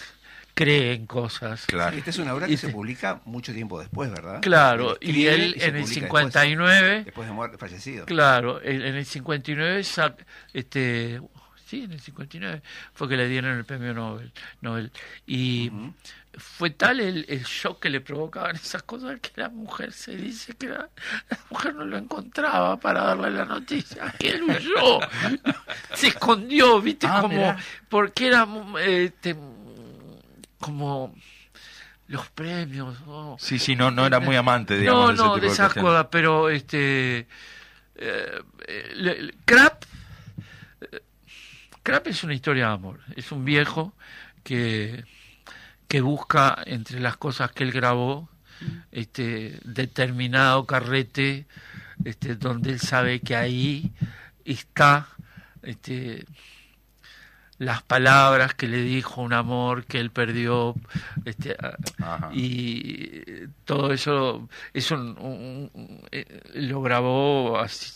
[0.55, 1.67] cree en cosas.
[1.67, 1.97] Claro.
[1.97, 4.41] Esta es una obra que Y se publica mucho tiempo después, ¿verdad?
[4.43, 8.07] Claro, Él y él en el publica 59 Después, después de muerte, fallecido.
[8.07, 10.15] Claro, en, en el 59, sa-
[10.53, 11.21] este,
[11.67, 12.63] sí, en el 59
[12.93, 14.31] fue que le dieron el premio Nobel.
[14.61, 14.93] Nobel.
[15.27, 15.73] Y
[16.39, 20.55] fue tal el, el shock que le provocaban esas cosas que la mujer se dice
[20.55, 20.89] que la,
[21.31, 24.15] la mujer no lo encontraba para darle la noticia.
[24.19, 25.01] Él huyó,
[25.95, 27.59] se escondió, viste, Ah, como, mirá.
[27.89, 28.47] porque era
[28.85, 29.37] este,
[30.59, 31.15] como
[32.09, 33.01] los premios.
[33.07, 33.37] ¿no?
[33.39, 35.73] Sí, sí, no, no era muy amante, digamos, no, no, de de esas
[36.11, 37.27] pero este.
[37.97, 39.85] eh, eh, Crap.
[40.81, 41.01] eh,
[41.83, 43.01] Crap es una historia de amor.
[43.17, 43.95] Es un viejo
[44.43, 45.05] que,
[45.95, 48.29] que busca entre las cosas que él grabó
[48.91, 51.47] este determinado carrete
[52.05, 53.93] este donde él sabe que ahí
[54.45, 55.07] está
[55.63, 56.25] este
[57.59, 60.75] las palabras que le dijo un amor que él perdió
[61.25, 61.57] este,
[62.03, 62.29] Ajá.
[62.33, 63.23] y
[63.65, 67.93] todo eso eso un- un- un- eh, lo grabó así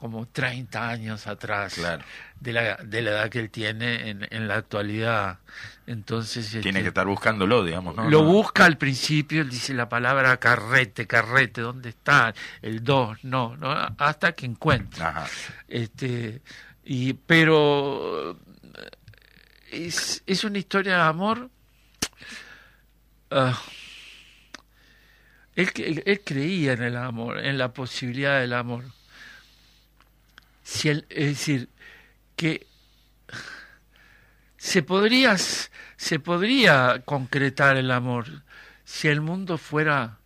[0.00, 2.02] como 30 años atrás Claro.
[2.40, 5.38] de la de la edad que él tiene en, en la actualidad
[5.86, 8.08] entonces Tiene este, que estar buscándolo, digamos, ¿no?
[8.08, 12.32] lo busca al principio, él dice la palabra carrete, carrete, ¿dónde está?
[12.62, 15.08] El dos, no, no, hasta que encuentra.
[15.10, 15.26] Ajá.
[15.68, 16.40] Este,
[16.84, 18.38] y, pero
[19.70, 21.50] es, es una historia de amor.
[25.56, 28.84] él, él- él creía en el amor, en la posibilidad del amor.
[30.72, 31.68] Si él, es decir,
[32.36, 32.64] que
[34.56, 38.44] se podría, se podría concretar el amor
[38.84, 40.18] si el mundo fuera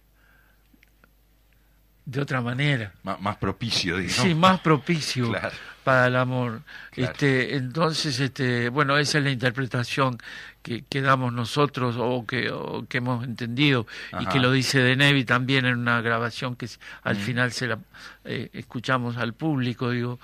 [2.05, 2.93] de otra manera.
[3.03, 4.17] Má- más propicio, digamos.
[4.23, 5.57] Sí, más propicio Claro.
[5.85, 6.63] Para el amor.
[6.91, 7.13] Claro.
[7.13, 10.19] Este, entonces, este, bueno, esa es la interpretación
[10.63, 13.87] que, que damos nosotros o que, o que hemos entendido
[14.19, 16.67] y que lo dice De Nevi también en una grabación que
[17.03, 17.21] al Mm.
[17.21, 17.79] final se la
[18.25, 20.19] eh, escuchamos al público, digo,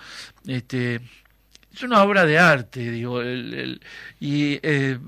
[0.47, 1.01] este,
[1.73, 3.81] es una obra de arte, digo, el, el-
[4.19, 4.99] y eh,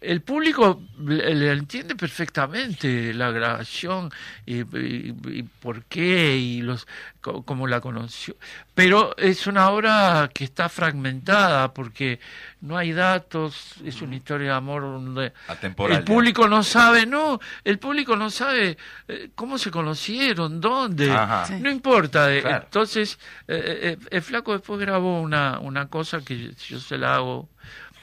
[0.00, 4.10] el público le, le entiende perfectamente la grabación
[4.46, 6.86] y, y- y por qué y los
[7.20, 8.36] co- cómo la conoció
[8.74, 12.20] pero es una obra que está fragmentada porque
[12.62, 15.98] no hay datos es una historia de amor donde Atemporal.
[15.98, 18.76] el público no sabe no el público no sabe
[19.08, 21.14] eh, cómo se conocieron dónde.
[21.46, 21.54] Sí.
[21.60, 22.64] no importa eh, Claro.
[22.64, 23.18] entonces
[23.48, 27.48] eh, el flaco después grabó una una cosa que yo se la hago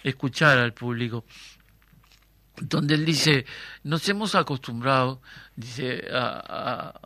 [0.04, 1.26] escuchar al público
[2.62, 3.46] donde él dice,
[3.84, 5.22] nos hemos acostumbrado,
[5.56, 7.00] dice, a, a-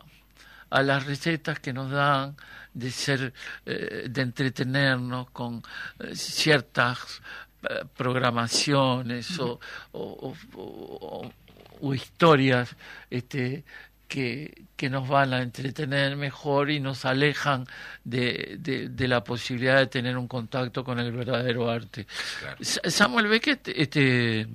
[0.70, 2.36] a las recetas que nos dan
[2.72, 3.32] de ser,
[3.66, 5.62] eh, de entretenernos con
[6.00, 7.22] eh, ciertas
[7.62, 9.60] eh, programaciones o,
[9.92, 11.32] o- o- o-
[11.80, 12.74] o historias
[13.10, 13.64] este,
[14.08, 17.66] que, que nos van a entretener mejor y nos alejan
[18.02, 22.06] de, de- de la posibilidad de tener un contacto con el verdadero arte.
[22.40, 22.56] Claro.
[22.62, 24.46] Samuel Beckett este,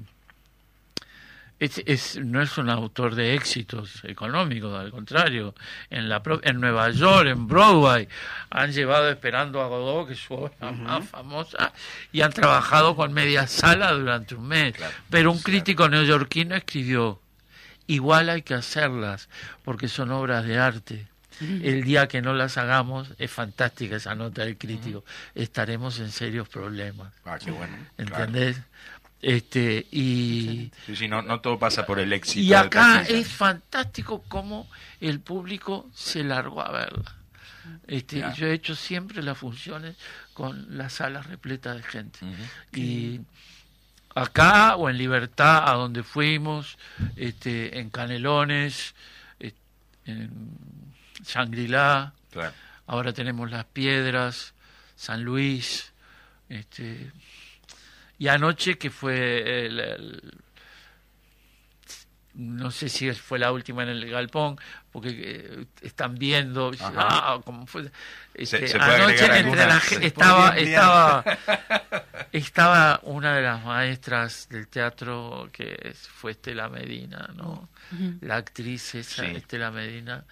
[1.59, 5.53] es, es- no es un autor de éxitos económicos, al contrario.
[5.89, 8.07] En, la, en Nueva York, en Broadway,
[8.49, 11.73] han llevado Esperando a Godot, que es su obra más famosa,
[12.11, 14.73] y han trabajado con media sala durante un mes.
[14.75, 15.45] Claro, Pero un claro.
[15.51, 17.19] crítico neoyorquino escribió,
[17.87, 19.29] igual hay que hacerlas,
[19.63, 21.07] porque son obras de arte.
[21.41, 25.05] El día que no las hagamos, es fantástica esa nota del crítico,
[25.35, 27.13] estaremos en serios problemas.
[27.23, 27.77] Ah, qué bueno.
[27.95, 28.25] claro.
[29.21, 32.39] Este, y, Sí, sí, no, no todo pasa por el éxito.
[32.39, 34.69] y acá es fantástico cómo
[35.01, 37.15] el público se largó a verla.
[37.85, 38.23] Este.
[38.35, 39.95] Yo he hecho siempre las funciones
[40.33, 42.19] con las salas repletas de gente.
[42.73, 43.19] Y
[44.15, 46.77] acá o en Libertad, a donde fuimos,
[47.15, 48.95] este, en Canelones,
[49.39, 49.53] eh,
[50.05, 50.31] en
[51.23, 52.53] Shangri-La, Claro.
[52.87, 54.53] ahora tenemos Las Piedras,
[54.95, 55.91] San Luis,
[56.47, 57.11] este,
[58.19, 60.33] y anoche que fue el, el-
[62.35, 64.57] no sé si fue la última en el galpón,
[64.93, 67.91] porque eh, están viendo, ah, cómo fue,
[68.33, 71.23] este, se anoche entre la estaba, estaba,
[72.31, 77.67] estaba una de las maestras del teatro que fue Estela Medina, ¿no?
[78.21, 79.31] La actriz esa, Sí.
[79.35, 80.23] Estela Medina,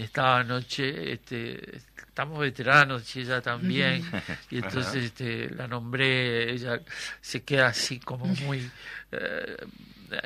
[0.00, 1.76] y estaba anoche, este,
[2.08, 4.02] estamos veteranos y ella también,
[4.50, 6.80] y entonces este, la nombré, ella
[7.20, 8.70] se queda así como muy,
[9.12, 9.56] eh,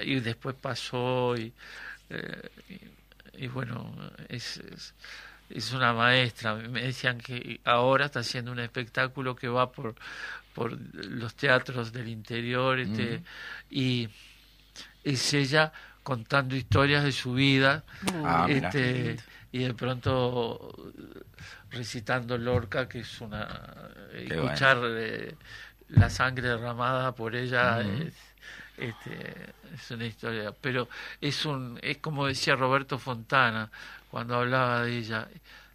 [0.05, 1.53] y después pasó y,
[2.09, 2.51] eh,
[3.37, 3.93] y, y bueno,
[4.29, 4.95] es, es,
[5.51, 9.97] es una maestra, me decían que ahora está haciendo un espectáculo que va por,
[10.55, 13.23] por los teatros del interior, este,
[13.71, 14.09] y
[15.03, 15.73] es ella
[16.05, 17.83] contando historias de su vida,
[18.25, 18.71] Ah, mira.
[19.55, 20.73] Y de pronto
[21.71, 23.91] recitando Lorca, que es una
[24.25, 25.37] Qué escuchar eh,
[25.89, 28.15] la sangre derramada por ella es,
[28.77, 30.89] este, es una historia, pero
[31.21, 33.71] es un es como decía Roberto Fontana
[34.11, 35.29] cuando hablaba de ella,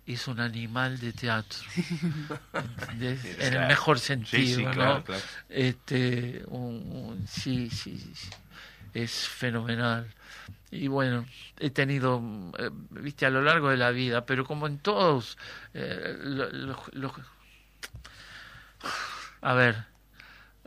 [0.05, 1.59] es un animal de teatro,
[2.59, 3.38] ¿entendés?
[3.39, 5.03] en el mejor Sí, sentido, sí, ¿no?
[5.03, 5.30] claro, claro.
[5.49, 8.32] Este, un- un- sí, sí, sí,
[8.93, 10.07] es fenomenal.
[10.72, 11.26] Y bueno,
[11.59, 12.22] he tenido,
[12.59, 15.38] eh, viste, a lo largo de la vida, pero como en todos,
[15.74, 17.15] eh, lo- lo- lo-
[19.41, 19.76] a ver,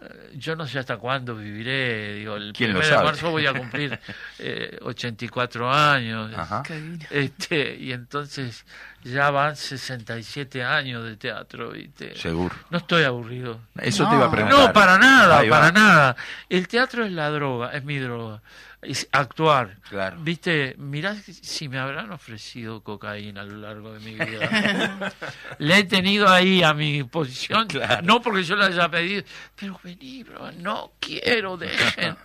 [0.00, 2.14] eh, yo no sé hasta cuándo viviré.
[2.14, 3.98] Digo, el ¿Quién lo 1 de marzo voy a cumplir
[4.38, 6.32] eh, 84 años.
[6.36, 6.62] Ajá.
[7.10, 8.64] Este, y entonces
[9.04, 12.14] ya van 67 años de teatro, ¿viste?
[12.16, 12.54] Seguro.
[12.70, 13.60] No estoy aburrido.
[13.80, 14.10] Eso No.
[14.10, 14.58] te iba a preguntar.
[14.60, 16.16] No, para nada, para nada.
[16.48, 18.40] El teatro es la droga, es mi droga.
[18.80, 19.76] Es actuar.
[19.88, 20.16] Claro.
[20.22, 25.12] Viste, mirá si me habrán ofrecido cocaína a lo largo de mi vida.
[25.58, 28.02] Le he tenido ahí a mi posición, Claro.
[28.02, 29.22] no porque yo la haya pedido,
[29.54, 32.16] pero vení, bro, no quiero, déjenme.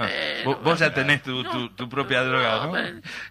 [0.45, 2.67] Vos, vos ya tenés tu, No, tu, tu propia droga,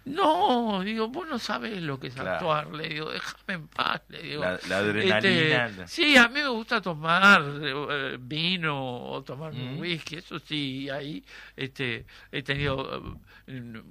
[0.05, 0.81] ¿no?
[0.83, 2.31] digo, vos no sabés lo que es Claro.
[2.35, 4.41] actuar, le digo, déjame en paz, le digo.
[4.41, 5.65] La, la adrenalina.
[5.67, 9.79] Este, sí, a mí me gusta tomar eh, vino o tomar Mm.
[9.79, 11.23] whisky, eso sí, ahí
[11.55, 13.19] este, he tenido...
[13.47, 13.81] eh,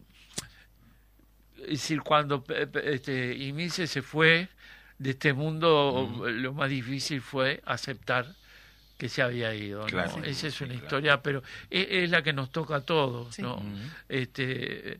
[1.63, 2.45] es decir, cuando
[2.85, 4.49] este, Imice se fue
[4.99, 6.25] de este mundo, Mm.
[6.43, 8.27] lo más difícil fue aceptar
[8.99, 9.81] que se había ido.
[9.81, 9.87] ¿no?
[9.87, 10.23] Claro.
[10.25, 10.85] Esa es una claro.
[10.85, 13.35] historia, pero es, es la que nos toca a todos.
[13.35, 13.43] Sí.
[13.43, 13.57] ¿no?
[13.59, 13.91] Mm.
[14.09, 14.99] Este,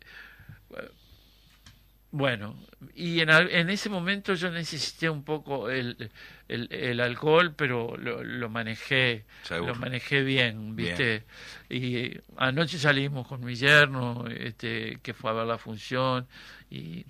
[2.17, 2.57] bueno,
[2.95, 6.11] y en, en ese momento yo necesité un poco el,
[6.49, 9.75] el, el alcohol, pero lo, lo manejé, Seguro.
[9.75, 11.25] lo manejé bien, ¿viste?
[11.69, 16.27] Y anoche salimos con mi yerno, este, que fue a ver la función,
[16.71, 17.05] y,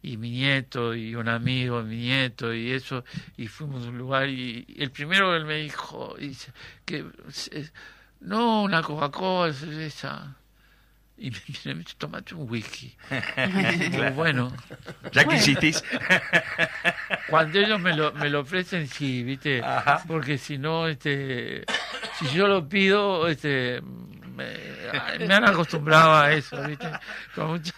[0.00, 3.04] y mi nieto, y un amigo mi nieto, y eso,
[3.36, 6.52] y fuimos a un lugar, y, y el primero él me dijo, dice,
[6.84, 7.04] que
[8.20, 10.36] no una Coca-Cola, cerveza.
[11.20, 12.94] Y me dice, tomate un whisky.
[13.36, 14.52] Y digo, bueno,
[15.12, 15.82] Ya que insistís.
[17.28, 19.60] cuando ellos me lo, me lo ofrecen, sí, ¿viste?
[19.62, 20.02] Ajá.
[20.06, 21.64] Porque si no, este,
[22.18, 23.80] si yo lo pido, este,
[24.36, 24.46] me,
[25.26, 26.88] me han acostumbrado a eso, ¿viste?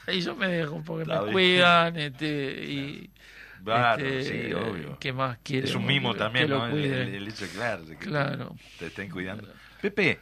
[0.08, 3.10] Y yo me dejo porque Está me cuidan, este, y...
[3.64, 4.98] Claro, este, sí, obvio.
[4.98, 5.68] ¿Qué más quieren?
[5.68, 6.64] Es un mimo también, ¿no?
[6.64, 6.92] El, cuiden.
[7.08, 8.56] el- el hecho, claro, de que Claro.
[8.78, 9.52] te estén cuidando.
[9.82, 10.18] Pepe,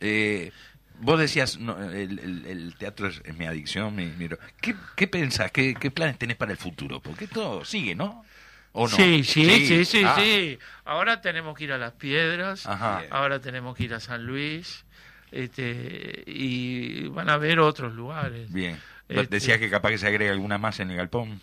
[0.00, 0.52] eh,
[1.00, 4.28] vos decías, no, el, el- el teatro es, es mi adicción, mi, mi-
[4.60, 5.50] ¿Qué, ¿Qué pensás?
[5.52, 7.00] ¿Qué, ¿Qué planes tenés para el futuro?
[7.00, 8.24] Porque esto sigue, ¿no?
[8.72, 8.94] ¿O no?
[8.96, 10.58] Sí, sí, sí, sí, Ah, sí.
[10.84, 13.02] Ahora tenemos que ir a Las Piedras, Ajá.
[13.10, 14.84] ahora tenemos que ir a San Luis,
[15.32, 18.52] este, y van a haber otros lugares.
[18.52, 18.78] Bien.
[19.08, 21.40] Este- Decías que capaz que se agrega alguna más en el galpón.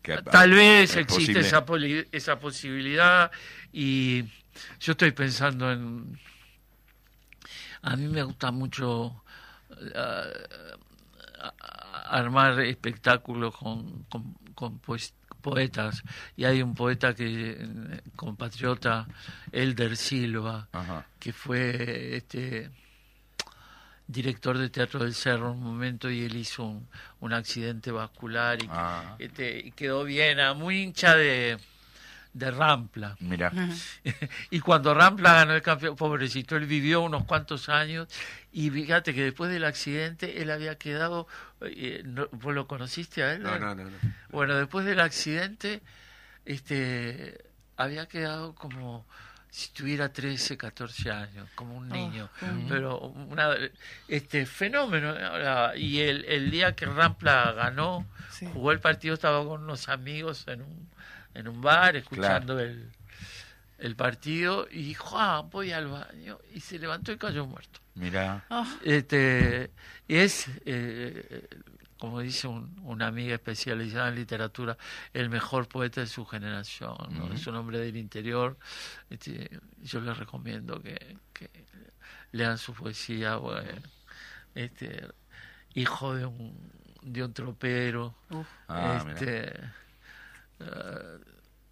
[0.00, 3.30] Que- Tal vez es existe esa, poli- esa posibilidad
[3.72, 4.24] y
[4.80, 6.18] yo estoy pensando en...
[7.82, 9.22] A mí me gusta mucho
[9.94, 10.24] a-
[12.10, 14.04] armar espectáculos con,
[14.54, 14.80] con,
[15.40, 16.02] poetas
[16.36, 19.08] y hay un poeta que eh, compatriota
[19.50, 21.04] Elder Silva Ajá.
[21.18, 22.70] que fue este
[24.06, 26.88] director de Teatro del Cerro en un momento y él hizo un,
[27.20, 29.16] un accidente vascular y, Ah.
[29.18, 31.58] este, y quedó bien, ah, muy hincha de,
[32.32, 33.16] de Rampla.
[33.20, 33.52] Mira.
[34.50, 38.08] y cuando Rampla ganó el campeón, pobrecito, él vivió unos cuantos años
[38.52, 41.26] y fíjate que después del accidente él había quedado,
[41.60, 43.42] eh, no- ¿vos lo conociste a él?
[43.42, 43.84] No, no, no.
[43.84, 43.90] no.
[44.30, 45.82] Bueno, después del accidente,
[46.46, 47.38] este,
[47.76, 49.06] había quedado como
[49.50, 52.30] si tuviera 13, 14 años, como un niño.
[52.70, 53.50] Pero una,
[54.08, 55.10] este fenómeno.
[55.10, 58.46] Ahora, y el, el día que Rampla ganó, Sí.
[58.50, 60.88] jugó el partido, estaba con unos amigos en un,
[61.34, 62.90] en un bar escuchando el,
[63.78, 66.38] el partido y dijo, ah, voy al baño.
[66.54, 67.80] Y se levantó y cayó muerto.
[67.94, 68.44] Mira.
[68.50, 69.70] Ah, Este,
[70.08, 71.46] es, eh,
[71.98, 74.76] como dice un- una amiga especializada en literatura,
[75.12, 76.96] el mejor poeta de su generación.
[77.34, 78.56] Es un hombre del interior.
[79.10, 79.50] Este,
[79.82, 81.50] yo les recomiendo que, que
[82.32, 83.36] lean su poesía.
[83.36, 83.80] bueno,
[84.54, 85.06] este,
[85.74, 86.56] hijo de un,
[87.02, 88.14] de un tropero.
[88.68, 89.74] Ah, mira.
[90.66, 91.18] Eh,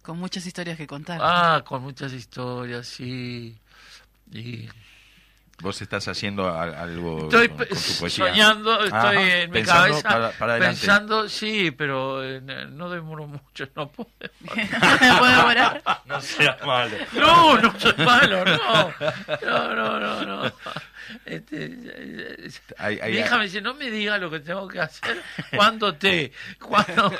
[0.01, 1.19] con muchas historias que contar.
[1.21, 3.57] ah, con muchas historias, sí.
[4.31, 4.67] Y
[5.61, 8.25] Vos estás haciendo algo Estoy con, con tu poesía.
[8.29, 13.27] soñando, estoy Ajá, en mi pensando cabeza para- para pensando, sí, pero eh, no demoro
[13.27, 14.09] mucho, no puedo.
[15.19, 15.83] ¿Puedo demorar?
[16.05, 16.97] No seas malo.
[17.13, 18.93] No, no soy malo, no.
[19.45, 20.53] No, no, no, no.
[21.25, 25.21] Este, mi hija me dice, no me diga lo que tengo que hacer,
[25.55, 27.13] cuándo te, cuándo...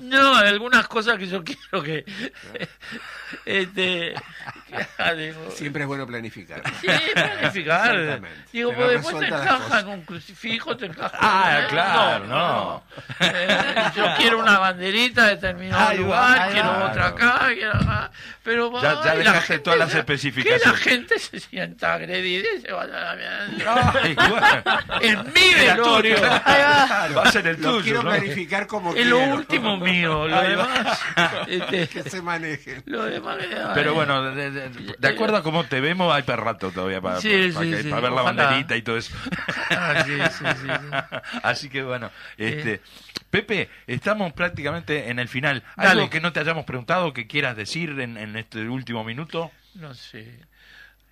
[0.00, 2.04] No, algunas cosas que yo quiero que...
[3.44, 4.14] Este,
[5.16, 6.62] digo, Siempre es bueno planificar.
[6.80, 8.20] Sí, planificar.
[8.52, 9.82] Digo, pues después te resueltas las encaja cosas.
[9.84, 11.16] en un crucifijo, te encaja.
[11.20, 12.82] Ah, claro, no.
[13.20, 16.90] Eh, yo quiero una banderita de determinado lugar, quiero va.
[16.90, 18.10] otra acá, quiero acá.
[18.42, 20.62] Pero Ya- ya ay, la dejaste gente todas las especificaciones.
[20.62, 23.09] Que la gente se sienta agredida y se vaya a
[25.02, 25.22] Era
[25.74, 26.16] velorio.
[26.16, 26.30] tuyo.
[27.16, 28.10] Va a ser el Lo tuyo, quiero ¿no?
[28.10, 29.34] planificar como Es lo quiero.
[29.34, 30.28] último mío.
[30.28, 31.00] Lo demás.
[31.48, 32.82] este, Que se manejen.
[32.86, 33.38] lo demás
[33.74, 37.20] Pero bueno, de, de- de acuerdo a cómo te vemos, hay para rato todavía para,
[37.20, 39.14] Sí, para sí, que- sí, para ver la banderita y todo eso.
[39.70, 41.16] Ah, sí, sí, sí, sí.
[41.42, 42.80] Así que bueno, este,
[43.30, 45.62] Pepe, estamos prácticamente en el final.
[45.76, 45.90] Dale.
[45.90, 49.50] ¿Algo que no te hayamos preguntado que quieras decir en, en este último minuto?
[49.74, 50.40] No sé.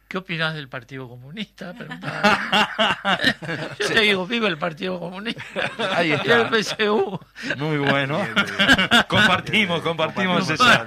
[0.09, 1.75] ¿Qué opinas del Partido Comunista?
[1.79, 3.19] Preguntaba.
[3.79, 5.43] Yo te digo, viva el Partido Comunista.
[5.95, 6.49] Ahí Y está.
[6.49, 7.21] el PSU.
[7.59, 8.27] Muy bueno.
[9.07, 10.87] compartimos, compartimos esa,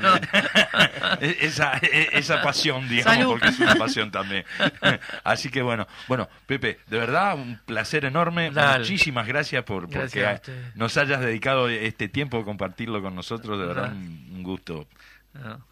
[1.22, 3.30] esa, esa pasión, digamos, Salud.
[3.30, 4.44] porque es una pasión también.
[5.24, 8.50] Así que bueno, bueno, Pepe, de verdad un placer enorme.
[8.50, 8.80] Dale.
[8.80, 13.66] Muchísimas gracias por Gracias porque nos hayas dedicado este tiempo a compartirlo con nosotros, de
[13.68, 14.88] verdad un gusto.
[15.34, 15.64] No.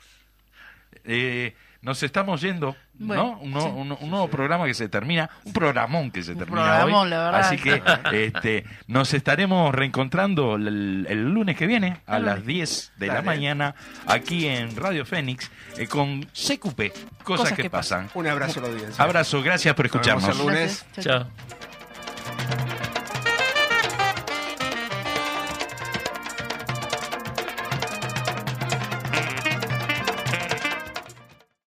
[1.03, 3.39] Eh, nos estamos yendo, Bueno, ¿no?
[3.39, 3.73] Un, nuevo- sí.
[3.75, 7.09] un- un nuevo programa que se termina, un programón que se termina programón, hoy.
[7.09, 7.39] la verdad.
[7.41, 7.81] Así que
[8.25, 12.47] este, nos estaremos reencontrando el, el lunes que viene a El las lunes.
[12.47, 13.75] 10 de la mañana
[14.07, 16.91] aquí en Radio Fénix eh, con CQP,
[17.23, 18.09] cosas, Cosas que, que pasan.
[18.13, 19.03] Un abrazo a la audiencia.
[19.03, 20.39] Abrazo, gracias por Nos vemos escucharnos.
[20.39, 20.85] el lunes.
[20.95, 21.05] Gracias.
[21.05, 21.29] Chao, chao.
[22.79, 22.88] Chao.